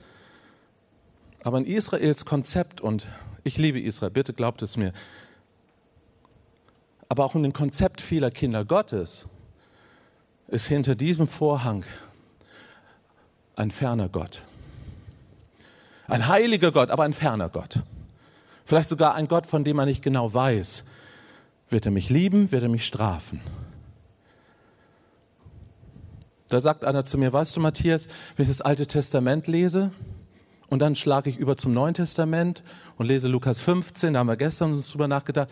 [1.43, 3.07] Aber in Israels Konzept, und
[3.43, 4.93] ich liebe Israel, bitte glaubt es mir,
[7.09, 9.25] aber auch in dem Konzept vieler Kinder Gottes
[10.47, 11.83] ist hinter diesem Vorhang
[13.55, 14.43] ein ferner Gott.
[16.07, 17.79] Ein heiliger Gott, aber ein ferner Gott.
[18.65, 20.83] Vielleicht sogar ein Gott, von dem man nicht genau weiß,
[21.69, 23.41] wird er mich lieben, wird er mich strafen.
[26.49, 29.91] Da sagt einer zu mir, weißt du Matthias, wenn ich das Alte Testament lese
[30.71, 32.63] und dann schlage ich über zum Neuen Testament
[32.95, 35.49] und lese Lukas 15, da haben wir gestern uns drüber nachgedacht,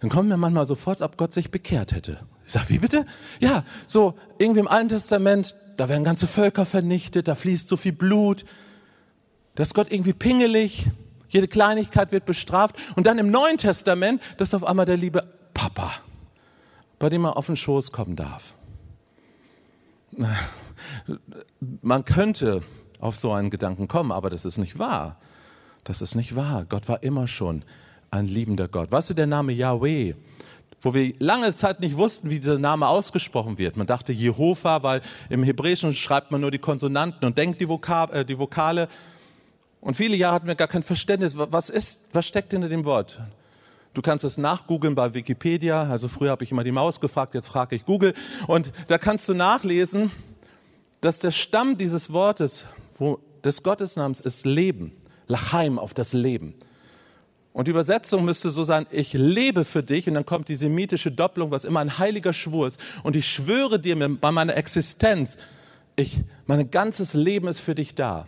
[0.00, 2.18] dann kommt mir manchmal so vor, als ob Gott sich bekehrt hätte.
[2.44, 3.06] Ich sage, wie bitte?
[3.40, 7.92] Ja, so irgendwie im Alten Testament, da werden ganze Völker vernichtet, da fließt so viel
[7.92, 8.44] Blut.
[9.54, 10.86] Da ist Gott irgendwie pingelig,
[11.28, 12.76] jede Kleinigkeit wird bestraft.
[12.96, 15.22] Und dann im Neuen Testament, das ist auf einmal der liebe
[15.54, 15.92] Papa.
[16.98, 18.54] bei dem man auf den Schoß kommen darf.
[21.82, 22.62] Man könnte
[23.00, 25.16] auf so einen Gedanken kommen, aber das ist nicht wahr.
[25.84, 26.64] Das ist nicht wahr.
[26.68, 27.62] Gott war immer schon
[28.10, 28.90] ein liebender Gott.
[28.90, 30.14] Weißt du, der Name Yahweh,
[30.80, 33.76] wo wir lange Zeit nicht wussten, wie dieser Name ausgesprochen wird.
[33.76, 38.14] Man dachte Jehova, weil im Hebräischen schreibt man nur die Konsonanten und denkt die, Vokab
[38.14, 38.88] äh, die Vokale.
[39.80, 41.36] Und viele Jahre hatten wir gar kein Verständnis.
[41.36, 43.20] Was ist, was steckt hinter dem Wort?
[43.94, 45.84] Du kannst es nachgoogeln bei Wikipedia.
[45.84, 48.14] Also früher habe ich immer die Maus gefragt, jetzt frage ich Google.
[48.46, 50.10] Und da kannst du nachlesen,
[51.00, 52.66] dass der Stamm dieses Wortes,
[52.98, 54.92] wo, des Gottesnamens ist Leben.
[55.28, 56.54] Lachaim auf das Leben.
[57.52, 60.06] Und die Übersetzung müsste so sein, ich lebe für dich.
[60.08, 62.78] Und dann kommt die semitische Doppelung, was immer ein heiliger Schwur ist.
[63.02, 65.38] Und ich schwöre dir bei meiner Existenz,
[65.96, 68.26] ich, mein ganzes Leben ist für dich da.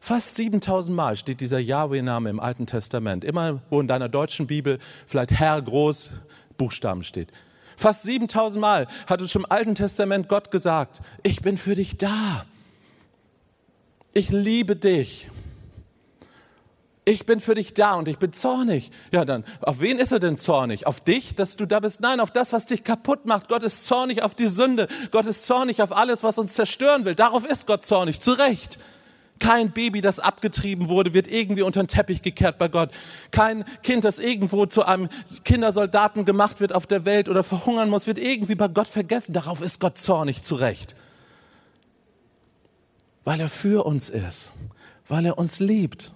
[0.00, 3.24] Fast 7000 Mal steht dieser Yahweh-Name im Alten Testament.
[3.24, 6.12] Immer, wo in deiner deutschen Bibel vielleicht Herr groß
[6.58, 7.28] Buchstaben steht.
[7.76, 11.98] Fast 7000 Mal hat uns schon im Alten Testament Gott gesagt, ich bin für dich
[11.98, 12.44] da.
[14.16, 15.28] Ich liebe dich.
[17.04, 18.90] Ich bin für dich da und ich bin zornig.
[19.12, 20.86] Ja, dann, auf wen ist er denn zornig?
[20.86, 22.00] Auf dich, dass du da bist?
[22.00, 23.50] Nein, auf das, was dich kaputt macht.
[23.50, 24.88] Gott ist zornig auf die Sünde.
[25.10, 27.14] Gott ist zornig auf alles, was uns zerstören will.
[27.14, 28.22] Darauf ist Gott zornig.
[28.22, 28.78] Zu Recht.
[29.38, 32.92] Kein Baby, das abgetrieben wurde, wird irgendwie unter den Teppich gekehrt bei Gott.
[33.32, 35.10] Kein Kind, das irgendwo zu einem
[35.44, 39.34] Kindersoldaten gemacht wird auf der Welt oder verhungern muss, wird irgendwie bei Gott vergessen.
[39.34, 40.96] Darauf ist Gott zornig, zu Recht.
[43.26, 44.52] Weil er für uns ist,
[45.08, 46.12] weil er uns liebt,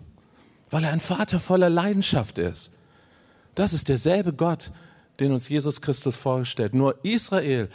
[0.70, 2.70] weil er ein Vater voller Leidenschaft ist.
[3.56, 4.70] Das ist derselbe Gott,
[5.18, 6.72] den uns Jesus Christus vorstellt.
[6.72, 7.68] Nur Israel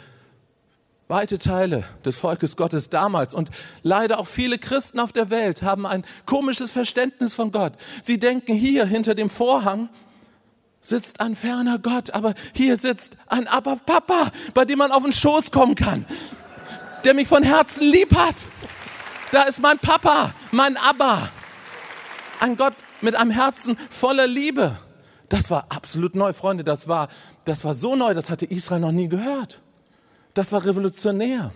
[1.08, 3.50] Weite Teile des Volkes Gottes damals und
[3.82, 7.74] leider auch viele Christen auf der Welt haben ein komisches Verständnis von Gott.
[8.02, 9.88] Sie denken, hier hinter dem Vorhang
[10.80, 15.12] sitzt ein ferner Gott, aber hier sitzt ein Aber Papa, bei dem man auf den
[15.12, 16.06] Schoß kommen kann,
[17.04, 18.46] der mich von Herzen lieb hat.
[19.32, 21.30] Da ist mein Papa, mein Abba.
[22.40, 24.76] Ein Gott mit einem Herzen voller Liebe.
[25.28, 26.64] Das war absolut neu, Freunde.
[26.64, 27.08] Das war,
[27.44, 29.60] das war so neu, das hatte Israel noch nie gehört.
[30.34, 31.52] Das war revolutionär.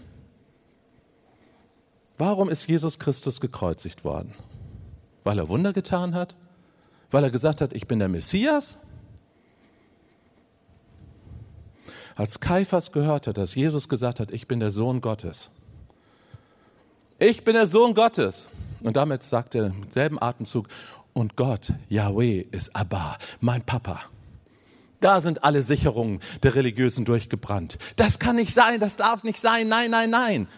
[2.18, 4.34] Warum ist Jesus Christus gekreuzigt worden?
[5.24, 6.34] Weil er Wunder getan hat?
[7.10, 8.76] Weil er gesagt hat, ich bin der Messias?
[12.16, 15.50] Als Kaiphas gehört hat, dass Jesus gesagt hat, ich bin der Sohn Gottes.
[17.22, 18.48] Ich bin der Sohn Gottes.
[18.80, 20.68] Und damit sagt er im selben Atemzug,
[21.12, 24.00] und Gott, Yahweh, ist Abba, mein Papa.
[25.00, 27.78] Da sind alle Sicherungen der Religiösen durchgebrannt.
[27.96, 30.48] Das kann nicht sein, das darf nicht sein, nein, nein, nein.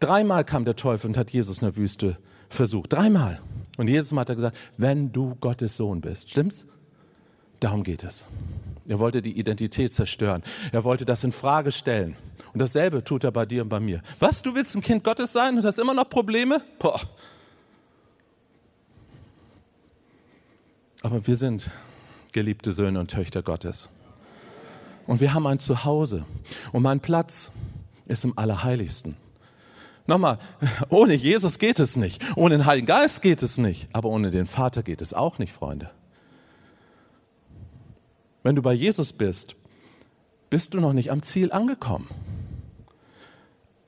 [0.00, 2.16] Dreimal kam der Teufel und hat Jesus in der Wüste
[2.48, 2.94] versucht.
[2.94, 3.42] Dreimal.
[3.76, 6.30] Und jedes Mal hat er gesagt, wenn du Gottes Sohn bist.
[6.30, 6.64] Stimmt's?
[7.60, 8.24] Darum geht es.
[8.88, 10.42] Er wollte die Identität zerstören.
[10.72, 12.16] Er wollte das in Frage stellen.
[12.54, 14.00] Und dasselbe tut er bei dir und bei mir.
[14.20, 16.62] Was, du willst ein Kind Gottes sein und hast immer noch Probleme?
[16.78, 17.00] Boah.
[21.02, 21.70] Aber wir sind
[22.30, 23.88] geliebte Söhne und Töchter Gottes.
[25.08, 26.24] Und wir haben ein Zuhause.
[26.72, 27.50] Und mein Platz
[28.06, 29.16] ist im Allerheiligsten.
[30.06, 30.38] Nochmal,
[30.90, 32.22] ohne Jesus geht es nicht.
[32.36, 33.88] Ohne den Heiligen Geist geht es nicht.
[33.92, 35.90] Aber ohne den Vater geht es auch nicht, Freunde.
[38.44, 39.56] Wenn du bei Jesus bist,
[40.50, 42.08] bist du noch nicht am Ziel angekommen.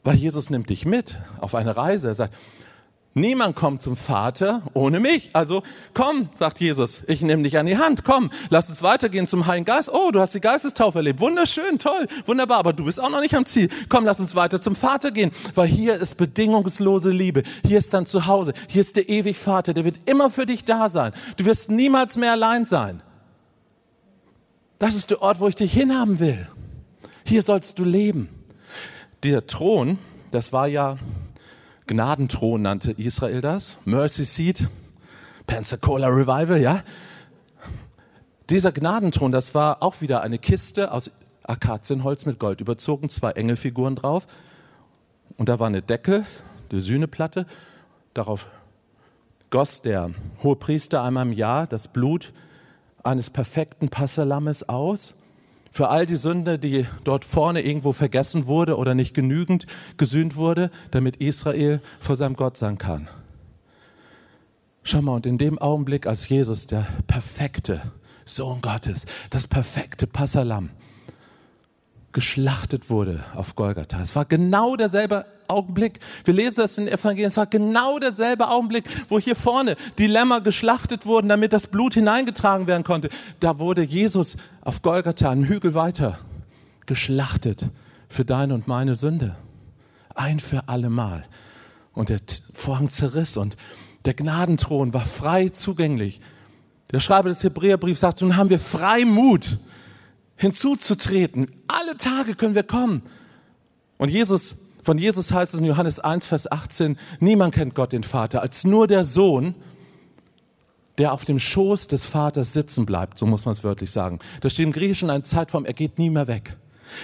[0.06, 2.06] Weil Jesus nimmt dich mit auf eine Reise.
[2.06, 2.32] Er sagt,
[3.14, 5.30] Niemand kommt zum Vater ohne mich.
[5.32, 5.62] Also
[5.94, 8.04] komm, sagt Jesus, ich nehme dich an die Hand.
[8.04, 9.90] Komm, lass uns weitergehen zum Heiligen Geist.
[9.90, 11.18] Oh, du hast die Geistestaufe erlebt.
[11.18, 12.58] Wunderschön, toll, wunderbar.
[12.58, 13.70] Aber du bist auch noch nicht am Ziel.
[13.88, 15.32] Komm, lass uns weiter zum Vater gehen.
[15.54, 17.42] Weil hier ist bedingungslose Liebe.
[17.66, 18.52] Hier ist dein Zuhause.
[18.68, 19.72] Hier ist der ewig Vater.
[19.72, 21.14] Der wird immer für dich da sein.
[21.38, 23.02] Du wirst niemals mehr allein sein.
[24.78, 26.46] Das ist der Ort, wo ich dich hinhaben will.
[27.24, 28.35] Hier sollst du leben.
[29.32, 29.98] Der Thron,
[30.30, 30.98] das war ja
[31.88, 34.68] Gnadenthron nannte Israel das, Mercy Seat,
[35.48, 36.84] Pensacola Revival, ja.
[38.48, 41.10] Dieser Gnadenthron, das war auch wieder eine Kiste aus
[41.42, 44.28] Akazienholz mit Gold überzogen, zwei Engelfiguren drauf.
[45.36, 46.24] Und da war eine Decke,
[46.70, 47.46] die Sühneplatte.
[48.14, 48.46] Darauf
[49.50, 50.12] goss der
[50.44, 52.32] Hohepriester einmal im Jahr das Blut
[53.02, 55.16] eines perfekten Passalammes aus
[55.76, 59.66] für all die Sünde, die dort vorne irgendwo vergessen wurde oder nicht genügend
[59.98, 63.08] gesühnt wurde, damit Israel vor seinem Gott sein kann.
[64.84, 67.82] Schau mal, und in dem Augenblick, als Jesus, der perfekte
[68.24, 70.70] Sohn Gottes, das perfekte Passalam,
[72.16, 74.00] geschlachtet wurde auf Golgatha.
[74.00, 76.00] Es war genau derselbe Augenblick.
[76.24, 77.28] Wir lesen das in den Evangelien.
[77.28, 81.92] Es war genau derselbe Augenblick, wo hier vorne die Lämmer geschlachtet wurden, damit das Blut
[81.92, 83.10] hineingetragen werden konnte.
[83.40, 86.18] Da wurde Jesus auf Golgatha, einen Hügel weiter,
[86.86, 87.68] geschlachtet
[88.08, 89.36] für deine und meine Sünde.
[90.14, 91.22] Ein für alle Mal.
[91.92, 92.20] Und der
[92.54, 93.58] Vorhang zerriss und
[94.06, 96.22] der Gnadenthron war frei zugänglich.
[96.92, 99.58] Der Schreiber des Hebräerbriefs sagt, nun haben wir frei Mut
[100.36, 101.50] hinzuzutreten.
[101.68, 103.02] Alle Tage können wir kommen.
[103.98, 108.04] Und Jesus, von Jesus heißt es in Johannes 1, Vers 18, niemand kennt Gott den
[108.04, 109.54] Vater als nur der Sohn,
[110.98, 114.18] der auf dem Schoß des Vaters sitzen bleibt, so muss man es wörtlich sagen.
[114.40, 116.56] Da steht im Griechischen eine Zeitform, er geht nie mehr weg.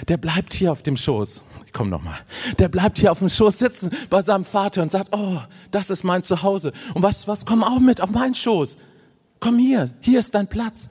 [0.08, 1.42] Der bleibt hier auf dem Schoß.
[1.66, 2.18] Ich komme nochmal.
[2.58, 5.38] Der bleibt hier auf dem Schoß sitzen bei seinem Vater und sagt, oh,
[5.70, 6.72] das ist mein Zuhause.
[6.94, 8.76] Und was, was, komm auch mit auf meinen Schoß.
[9.40, 10.88] Komm hier, hier ist dein Platz.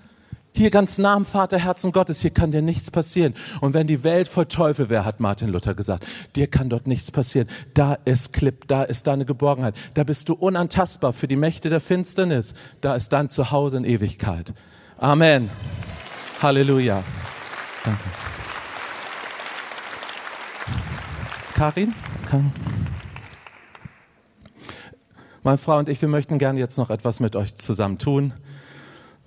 [0.53, 3.33] Hier ganz nah am Vaterherzen Gottes, hier kann dir nichts passieren.
[3.61, 7.09] Und wenn die Welt voll Teufel wäre, hat Martin Luther gesagt, dir kann dort nichts
[7.09, 7.47] passieren.
[7.73, 9.75] Da ist Klipp, da ist deine Geborgenheit.
[9.93, 12.53] Da bist du unantastbar für die Mächte der Finsternis.
[12.81, 14.53] Da ist dein Zuhause in Ewigkeit.
[14.97, 15.49] Amen.
[16.41, 17.01] Halleluja.
[17.85, 17.99] Danke.
[21.55, 21.93] Karin?
[22.29, 22.51] Karin?
[25.43, 28.33] Meine Frau und ich, wir möchten gerne jetzt noch etwas mit euch zusammen tun.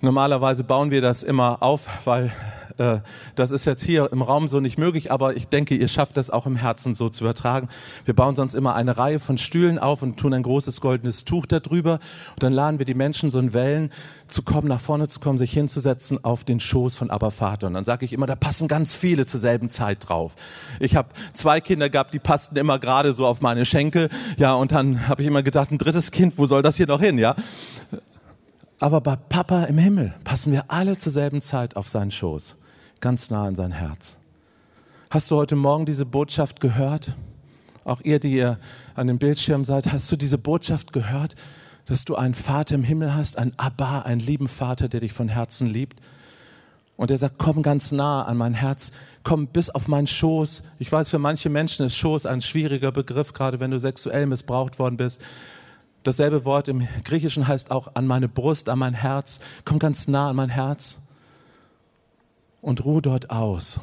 [0.05, 2.31] Normalerweise bauen wir das immer auf, weil
[2.77, 2.99] äh,
[3.33, 6.29] das ist jetzt hier im Raum so nicht möglich, aber ich denke, ihr schafft das
[6.29, 7.69] auch im Herzen so zu übertragen.
[8.05, 11.47] Wir bauen sonst immer eine Reihe von Stühlen auf und tun ein großes goldenes Tuch
[11.47, 11.93] darüber
[12.33, 13.91] und dann laden wir die Menschen so in Wellen
[14.27, 17.65] zu kommen, nach vorne zu kommen, sich hinzusetzen auf den Schoß von Abba Vater.
[17.65, 20.35] Und dann sage ich immer, da passen ganz viele zur selben Zeit drauf.
[20.79, 24.71] Ich habe zwei Kinder gehabt, die passten immer gerade so auf meine Schenkel, ja, und
[24.71, 27.35] dann habe ich immer gedacht, ein drittes Kind, wo soll das hier noch hin, ja?
[28.79, 32.55] Aber bei Papa im Himmel passen wir alle zur selben Zeit auf seinen Schoß
[33.05, 34.17] ganz nah an sein Herz.
[35.09, 37.13] Hast du heute Morgen diese Botschaft gehört?
[37.83, 38.57] Auch ihr, die ihr
[38.95, 41.35] an dem Bildschirm seid, hast du diese Botschaft gehört,
[41.85, 45.29] dass du einen Vater im Himmel hast, einen Abba, einen lieben Vater, der dich von
[45.29, 45.99] Herzen liebt?
[46.97, 48.91] Und er sagt, komm ganz nah an mein Herz,
[49.23, 50.63] komm bis auf meinen Schoß.
[50.79, 54.79] Ich weiß, für manche Menschen ist Schoß ein schwieriger Begriff, gerade wenn du sexuell missbraucht
[54.79, 55.21] worden bist.
[56.05, 59.39] Dasselbe Wort im Griechischen heißt auch an meine Brust, an mein Herz.
[59.65, 60.99] Komm ganz nah an mein Herz
[62.61, 63.79] und ruh dort aus.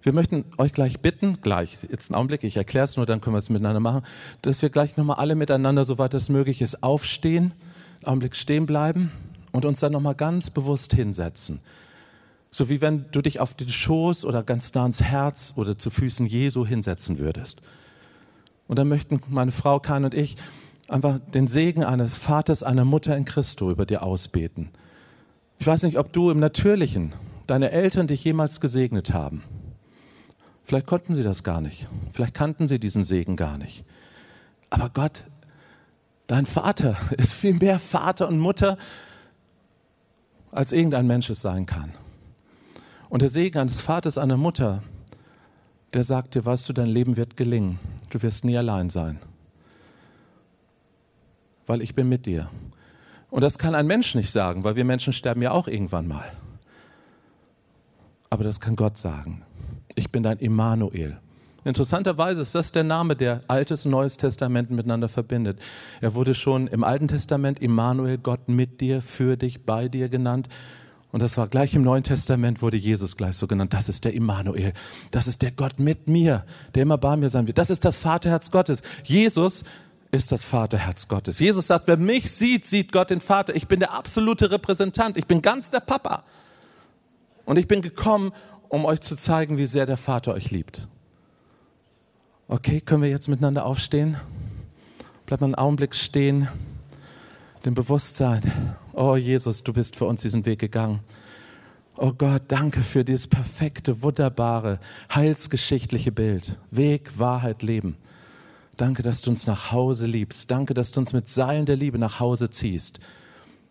[0.00, 3.34] Wir möchten euch gleich bitten, gleich, jetzt einen Augenblick, ich erkläre es nur, dann können
[3.34, 4.02] wir es miteinander machen,
[4.40, 7.52] dass wir gleich nochmal alle miteinander, soweit es möglich ist, aufstehen,
[7.98, 9.12] einen Augenblick stehen bleiben
[9.52, 11.60] und uns dann nochmal ganz bewusst hinsetzen.
[12.50, 15.90] So wie wenn du dich auf den Schoß oder ganz nah ans Herz oder zu
[15.90, 17.60] Füßen Jesu hinsetzen würdest.
[18.70, 20.36] Und dann möchten meine Frau Kain und ich
[20.88, 24.68] einfach den Segen eines Vaters, einer Mutter in Christo über dir ausbeten.
[25.58, 27.12] Ich weiß nicht, ob du im Natürlichen
[27.48, 29.42] deine Eltern dich jemals gesegnet haben.
[30.62, 31.88] Vielleicht konnten sie das gar nicht.
[32.12, 33.84] Vielleicht kannten sie diesen Segen gar nicht.
[34.70, 35.24] Aber Gott,
[36.28, 38.76] dein Vater, ist viel mehr Vater und Mutter,
[40.52, 41.92] als irgendein Mensch es sein kann.
[43.08, 44.84] Und der Segen eines Vaters, einer Mutter,
[45.94, 47.78] der sagt dir, weißt du, dein Leben wird gelingen.
[48.10, 49.18] Du wirst nie allein sein.
[51.66, 52.48] Weil ich bin mit dir.
[53.30, 56.32] Und das kann ein Mensch nicht sagen, weil wir Menschen sterben ja auch irgendwann mal.
[58.28, 59.42] Aber das kann Gott sagen.
[59.94, 61.18] Ich bin dein Immanuel.
[61.64, 65.58] Interessanterweise ist das der Name, der Altes und Neues Testament miteinander verbindet.
[66.00, 70.48] Er wurde schon im Alten Testament Immanuel, Gott mit dir, für dich, bei dir genannt.
[71.12, 73.74] Und das war gleich im Neuen Testament wurde Jesus gleich so genannt.
[73.74, 74.72] Das ist der Immanuel.
[75.10, 76.44] Das ist der Gott mit mir,
[76.74, 77.58] der immer bei mir sein wird.
[77.58, 78.82] Das ist das Vaterherz Gottes.
[79.02, 79.64] Jesus
[80.12, 81.40] ist das Vaterherz Gottes.
[81.40, 83.56] Jesus sagt, wer mich sieht, sieht Gott den Vater.
[83.56, 85.16] Ich bin der absolute Repräsentant.
[85.16, 86.22] Ich bin ganz der Papa.
[87.44, 88.32] Und ich bin gekommen,
[88.68, 90.86] um euch zu zeigen, wie sehr der Vater euch liebt.
[92.46, 94.16] Okay, können wir jetzt miteinander aufstehen?
[95.26, 96.48] Bleibt mal einen Augenblick stehen,
[97.64, 101.00] dem Bewusstsein, oh Jesus, du bist für uns diesen Weg gegangen.
[101.96, 104.80] Oh Gott, danke für dieses perfekte, wunderbare,
[105.14, 106.56] heilsgeschichtliche Bild.
[106.70, 107.96] Weg, Wahrheit, Leben.
[108.78, 110.50] Danke, dass du uns nach Hause liebst.
[110.50, 113.00] Danke, dass du uns mit Seilen der Liebe nach Hause ziehst.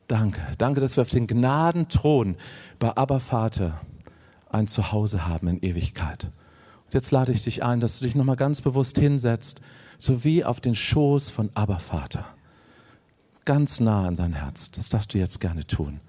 [0.08, 0.42] Danke.
[0.60, 2.36] Danke, dass wir auf den Gnadenthron
[2.78, 3.82] bei Abba Vater
[4.52, 6.26] ein Zuhause haben in Ewigkeit.
[6.86, 9.62] Und jetzt lade ich dich ein, dass du dich nochmal ganz bewusst hinsetzt,
[9.98, 12.26] so wie auf den Schoß von Abba Vater.
[13.50, 14.70] Ganz nah an sein Herz.
[14.70, 16.02] Das darfst du jetzt gerne tun.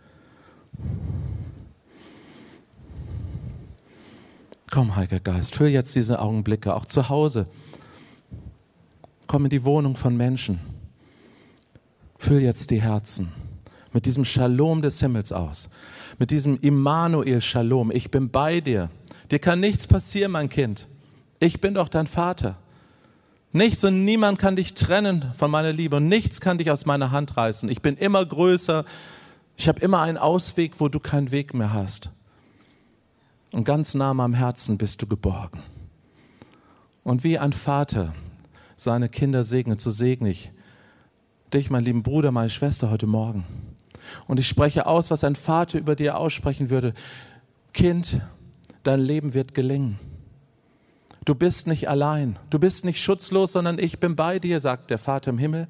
[4.71, 7.47] Komm, Heiliger Geist, füll jetzt diese Augenblicke auch zu Hause
[9.27, 10.61] Komm in die Wohnung von Menschen.
[12.19, 13.33] Füll jetzt die Herzen
[13.95, 15.71] mit diesem Shalom des Himmels aus,
[16.19, 17.91] mit diesem Immanuel Shalom.
[17.91, 18.91] Ich bin bei dir.
[19.31, 20.89] Dir kann nichts passieren, mein Kind.
[21.39, 22.59] Ich bin doch dein Vater.
[23.53, 27.11] Nichts und niemand kann dich trennen von meiner Liebe und nichts kann dich aus meiner
[27.11, 27.69] Hand reißen.
[27.69, 28.85] Ich bin immer größer.
[29.57, 32.11] Ich habe immer einen Ausweg, wo du keinen Weg mehr hast.
[33.53, 35.63] Und ganz nah am Herzen bist du geborgen.
[37.03, 38.15] Und wie ein Vater
[38.77, 40.53] seine Kinder segnet, so segne ich
[41.53, 43.45] dich, mein lieben Bruder, meine Schwester heute Morgen.
[44.29, 46.95] Und ich spreche aus, was ein Vater über dir aussprechen würde.
[47.73, 48.21] Kind,
[48.85, 49.99] dein Leben wird gelingen.
[51.25, 54.99] Du bist nicht allein, du bist nicht schutzlos, sondern ich bin bei dir, sagt der
[54.99, 55.69] Vater im Himmel.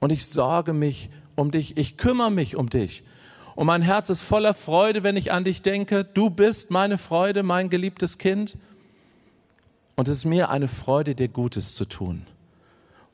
[0.00, 3.04] Und ich sorge mich um dich, ich kümmere mich um dich.
[3.54, 6.04] Und mein Herz ist voller Freude, wenn ich an dich denke.
[6.04, 8.56] Du bist meine Freude, mein geliebtes Kind.
[9.96, 12.24] Und es ist mir eine Freude, dir Gutes zu tun.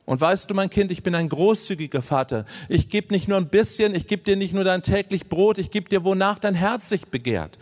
[0.05, 2.45] Und weißt du, mein Kind, ich bin ein großzügiger Vater.
[2.69, 5.71] Ich gebe nicht nur ein bisschen, ich gebe dir nicht nur dein täglich Brot, ich
[5.71, 7.57] gebe dir, wonach dein Herz sich begehrt.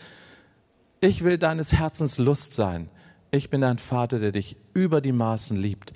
[1.00, 2.90] Ich will deines Herzens Lust sein.
[3.36, 5.94] Ich bin dein Vater, der dich über die Maßen liebt.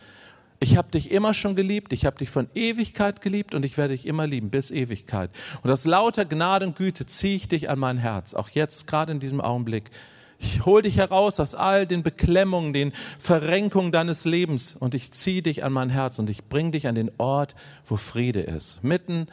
[0.59, 3.93] Ich habe dich immer schon geliebt, ich habe dich von Ewigkeit geliebt und ich werde
[3.93, 5.29] dich immer lieben bis Ewigkeit.
[5.61, 9.11] Und aus lauter Gnade und Güte ziehe ich dich an mein Herz, auch jetzt, gerade
[9.11, 9.91] in diesem Augenblick.
[10.39, 15.43] Ich hole dich heraus aus all den Beklemmungen, den Verrenkungen deines Lebens und ich ziehe
[15.43, 17.53] dich an mein Herz und ich bringe dich an den Ort,
[17.85, 18.83] wo Friede ist.
[18.83, 19.27] Mitten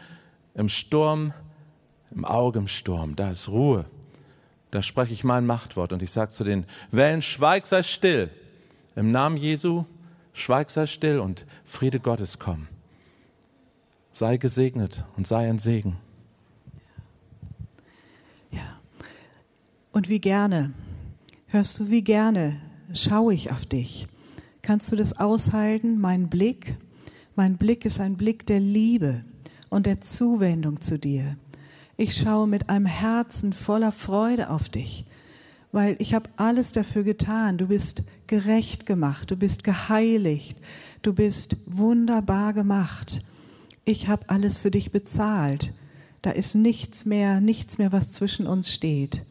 [0.52, 1.32] im Sturm,
[2.14, 3.86] im Auge im Sturm, da ist Ruhe.
[4.74, 8.28] Da spreche ich mein Machtwort und ich sage zu den Wellen, schweig, sei still.
[8.96, 9.84] Im Namen Jesu
[10.32, 12.66] Schweig, sei still und Friede Gottes komm.
[14.10, 15.96] Sei gesegnet und sei ein Segen.
[18.50, 18.80] Ja.
[19.92, 20.72] Und wie gerne,
[21.46, 22.60] hörst du, wie gerne
[22.92, 24.08] schaue ich auf dich.
[24.60, 26.00] Kannst du das aushalten?
[26.00, 26.76] Mein Blick,
[27.36, 29.24] mein Blick ist ein Blick der Liebe
[29.70, 31.36] und der Zuwendung zu dir.
[31.96, 35.04] Ich schaue mit einem Herzen voller Freude auf dich
[35.74, 37.58] weil ich habe alles dafür getan.
[37.58, 40.56] Du bist gerecht gemacht, du bist geheiligt,
[41.02, 43.22] du bist wunderbar gemacht.
[43.84, 45.74] Ich habe alles für dich bezahlt.
[46.22, 49.26] Da ist nichts mehr, nichts mehr, was zwischen uns steht.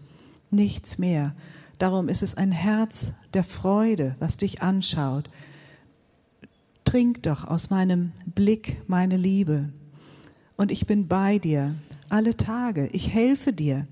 [0.51, 1.33] Nichts mehr.
[1.79, 5.29] Darum ist es ein Herz der Freude, was dich anschaut.
[6.83, 9.69] Trink doch aus meinem Blick meine Liebe.
[10.57, 11.75] Und ich bin bei dir
[12.13, 12.89] alle Tage.
[12.91, 13.87] Ich helfe dir.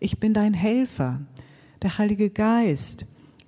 [0.00, 1.20] Ich bin dein Helfer.
[1.82, 3.04] Der Heilige Geist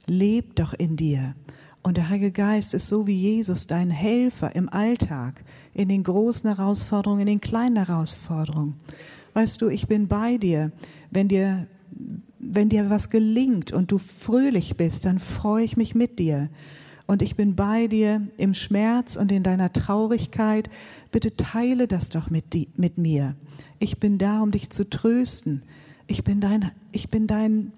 [0.06, 1.34] lebt doch in dir.
[1.82, 6.54] Und der Heilige Geist ist so wie Jesus dein Helfer im Alltag, in den großen
[6.54, 8.74] Herausforderungen, in den kleinen Herausforderungen.
[9.32, 10.72] Weißt du, ich bin bei dir.
[11.10, 11.66] Wenn dir,
[12.38, 16.50] wenn dir was gelingt und du fröhlich bist, dann freue ich mich mit dir.
[17.08, 20.68] Und ich bin bei dir im Schmerz und in deiner Traurigkeit.
[21.10, 23.34] Bitte teile das doch mit, die, mit mir.
[23.78, 25.62] Ich bin da, um dich zu trösten.
[26.06, 27.72] Ich bin dein, ich bin dein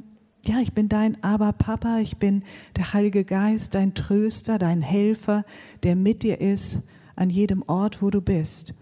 [0.47, 2.43] ja, ich bin dein Aber Papa, ich bin
[2.75, 5.45] der Heilige Geist, dein Tröster, dein Helfer,
[5.83, 8.75] der mit dir ist an jedem Ort, wo du bist.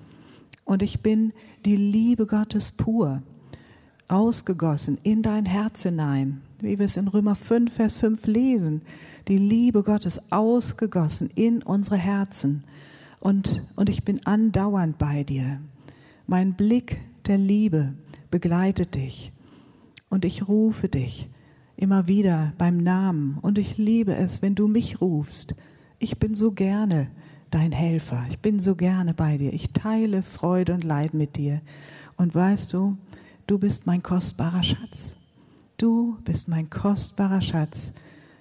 [0.65, 1.35] Und ich bin
[1.67, 3.23] die Liebe Gottes pur,
[4.07, 8.83] ausgegossen in dein Herz hinein, wie wir es in Römer 5, Vers 5 lesen.
[9.29, 12.65] Die Liebe Gottes ausgegossen in unsere Herzen.
[13.21, 15.61] Und, und ich bin andauernd bei dir.
[16.27, 17.95] Mein Blick der Liebe
[18.31, 19.33] begleitet dich.
[20.09, 21.29] Und ich rufe dich
[21.77, 23.39] immer wieder beim Namen.
[23.41, 25.55] Und ich liebe es, wenn du mich rufst.
[25.99, 27.09] Ich bin so gerne
[27.51, 28.25] dein Helfer.
[28.31, 29.53] Ich bin so gerne bei dir.
[29.53, 31.61] Ich teile Freude und Leid mit dir.
[32.17, 32.97] Und weißt du,
[33.47, 35.18] du bist mein kostbarer Schatz.
[35.79, 37.95] Du bist mein kostbarer Schatz,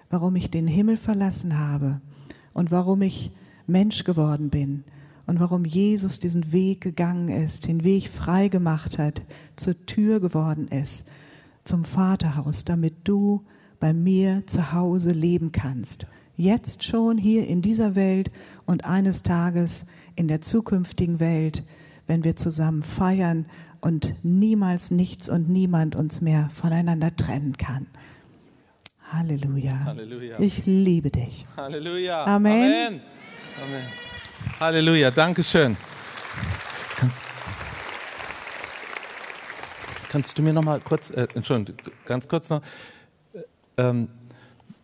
[0.09, 2.01] warum ich den Himmel verlassen habe
[2.55, 3.29] und warum ich
[3.67, 4.83] Mensch geworden bin
[5.27, 9.21] und warum Jesus diesen Weg gegangen ist, den Weg frei gemacht hat,
[9.55, 11.09] zur Tür geworden ist
[11.63, 13.45] zum Vaterhaus, damit du
[13.79, 16.07] bei mir zu Hause leben kannst.
[16.37, 18.31] Jetzt schon hier in dieser Welt
[18.65, 19.85] und eines Tages
[20.15, 21.63] in der zukünftigen Welt,
[22.07, 23.45] wenn wir zusammen feiern
[23.81, 27.87] und niemals nichts und niemand uns mehr voneinander trennen kann.
[29.11, 29.85] Halleluja.
[29.85, 30.39] Halleluja.
[30.39, 31.45] Ich liebe dich.
[31.55, 32.25] Halleluja.
[32.25, 32.63] Amen.
[32.63, 33.01] Amen.
[33.63, 33.83] Amen.
[34.59, 35.11] Halleluja.
[35.11, 35.77] Dankeschön.
[36.97, 37.29] Kannst
[40.09, 41.75] Kannst du mir noch mal kurz, äh, Entschuldigung,
[42.05, 42.61] ganz kurz noch,
[43.77, 44.09] ähm,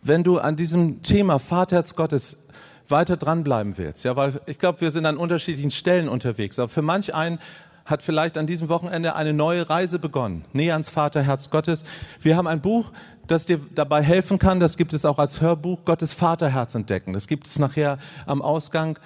[0.01, 2.49] wenn du an diesem Thema Vaterherz Gottes
[2.89, 6.81] weiter dranbleiben willst, ja, weil ich glaube, wir sind an unterschiedlichen Stellen unterwegs, aber für
[6.81, 7.39] manch einen
[7.85, 11.83] hat vielleicht an diesem Wochenende eine neue Reise begonnen, näher ans Vaterherz Gottes.
[12.21, 12.91] Wir haben ein Buch,
[13.27, 17.13] das dir dabei helfen kann, das gibt es auch als Hörbuch, Gottes Vaterherz entdecken.
[17.13, 18.99] Das gibt es nachher am Ausgang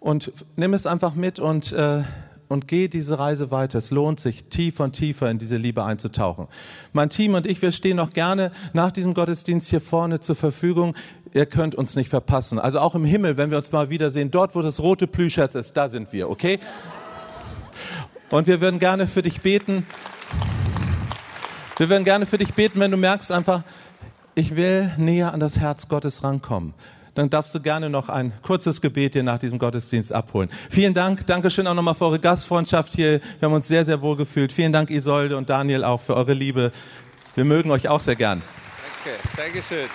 [0.00, 2.02] und nimm es einfach mit und äh,
[2.48, 3.78] und geh diese Reise weiter.
[3.78, 6.46] Es lohnt sich, tiefer und tiefer in diese Liebe einzutauchen.
[6.92, 10.94] Mein Team und ich, wir stehen noch gerne nach diesem Gottesdienst hier vorne zur Verfügung.
[11.32, 12.58] Ihr könnt uns nicht verpassen.
[12.58, 15.72] Also auch im Himmel, wenn wir uns mal wiedersehen, dort, wo das rote Plüschherz ist,
[15.72, 16.58] da sind wir, okay?
[18.34, 19.86] Und wir würden gerne für dich beten.
[21.76, 23.62] Wir würden gerne für dich beten, wenn du merkst einfach,
[24.34, 26.74] ich will näher an das Herz Gottes rankommen,
[27.14, 30.50] dann darfst du gerne noch ein kurzes Gebet dir nach diesem Gottesdienst abholen.
[30.68, 31.24] Vielen Dank.
[31.28, 33.20] Dankeschön auch nochmal für eure Gastfreundschaft hier.
[33.38, 34.50] Wir haben uns sehr, sehr wohl gefühlt.
[34.50, 36.72] Vielen Dank, Isolde und Daniel, auch für eure Liebe.
[37.36, 38.42] Wir mögen euch auch sehr gern.
[39.04, 39.20] Danke.
[39.36, 39.86] Dankeschön.